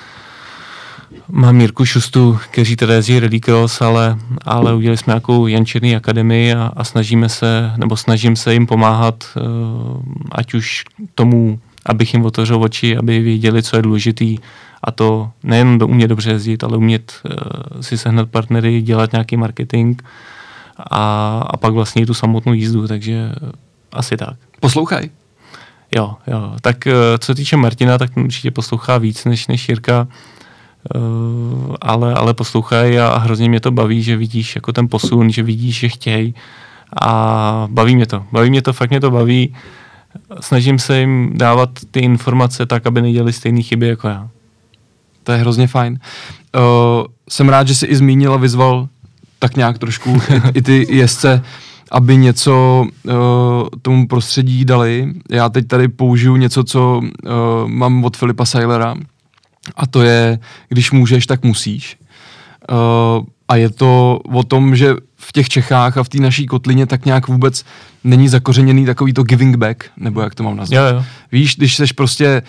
[1.30, 6.72] mám Mirku Šustu, kteří teda jezdí Rallycross, ale, ale udělali jsme nějakou Jančerný akademii a,
[6.76, 10.02] a snažíme se, nebo snažím se jim pomáhat, uh,
[10.32, 10.84] ať už
[11.16, 14.38] tomu, abych jim otevřel oči, aby věděli, co je důležitý,
[14.84, 19.38] a to nejen do umět dobře jezdit, ale umět uh, si sehnat partnery, dělat nějaký
[19.38, 20.02] marketing,
[20.78, 23.32] a, a pak vlastně tu samotnou jízdu, takže
[23.94, 24.36] asi tak.
[24.60, 25.10] Poslouchaj.
[25.96, 26.54] Jo, jo.
[26.62, 30.08] Tak eh, co se týče Martina, tak určitě poslouchá víc než, než Jirka.
[31.82, 35.80] ale, ale poslouchají a hrozně mě to baví, že vidíš jako ten posun, že vidíš,
[35.80, 36.36] že chtějí
[37.02, 38.26] a baví mě to.
[38.32, 39.56] Baví mě to, fakt mě to baví.
[40.40, 44.30] Snažím se jim dávat ty informace tak, aby nedělali stejné chyby jako já.
[45.24, 46.00] To je hrozně fajn.
[46.56, 46.62] Uh,
[47.30, 48.88] jsem rád, že jsi i zmínil a vyzval
[49.40, 51.42] tak nějak trošku i, i ty jezdce,
[51.92, 53.14] aby něco uh,
[53.82, 55.14] tomu prostředí dali.
[55.30, 58.96] Já teď tady použiju něco, co uh, mám od Filipa Sailera
[59.76, 61.98] a to je, když můžeš, tak musíš.
[62.72, 66.86] Uh, a je to o tom, že v těch Čechách a v té naší kotlině
[66.86, 67.66] tak nějak vůbec
[68.04, 70.92] není zakořeněný takový to giving back, nebo jak to mám nazvat.
[70.92, 71.06] Jo, jo.
[71.32, 72.42] Víš, když seš prostě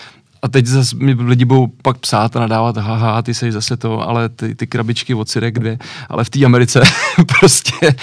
[0.47, 4.09] a teď zase mi lidi budou pak psát a nadávat, haha, ty seš zase to,
[4.09, 5.79] ale ty, ty krabičky od Sirek dvě,
[6.09, 6.81] ale v té Americe
[7.41, 7.95] prostě, eh,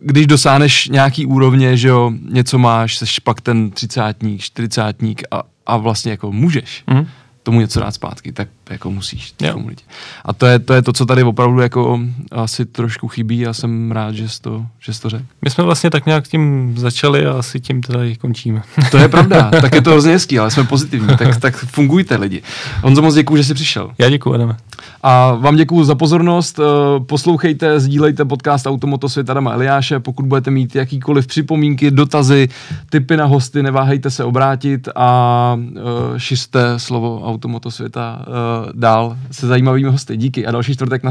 [0.00, 5.76] když dosáhneš nějaký úrovně, že jo, něco máš, seš pak ten třicátník, čtyřicátník a, a
[5.76, 6.84] vlastně jako můžeš.
[6.86, 7.06] Mm
[7.48, 9.84] tomu něco dát zpátky, tak jako musíš té komunitě.
[10.24, 12.00] A to je, to je to, co tady opravdu jako
[12.32, 15.24] asi trošku chybí a jsem rád, že jsi to, že jsi to řekl.
[15.42, 18.62] My jsme vlastně tak nějak tím začali a asi tím teda i končíme.
[18.90, 22.42] To je pravda, tak je to hrozně hezký, ale jsme pozitivní, tak, tak fungujte lidi.
[22.82, 23.90] Honzo, moc děkuji, že jsi přišel.
[23.98, 24.56] Já děkuji, Adame.
[25.02, 26.58] A vám děkuji za pozornost.
[26.58, 30.00] Eh, poslouchejte, sdílejte podcast Automoto světa Adama Eliáše.
[30.00, 32.48] Pokud budete mít jakýkoliv připomínky, dotazy,
[32.90, 39.46] typy na hosty, neváhejte se obrátit a uh, šiste slovo Automoto světa uh, dál se
[39.46, 40.16] zajímavými hosty.
[40.16, 41.10] Díky a další čtvrtek na.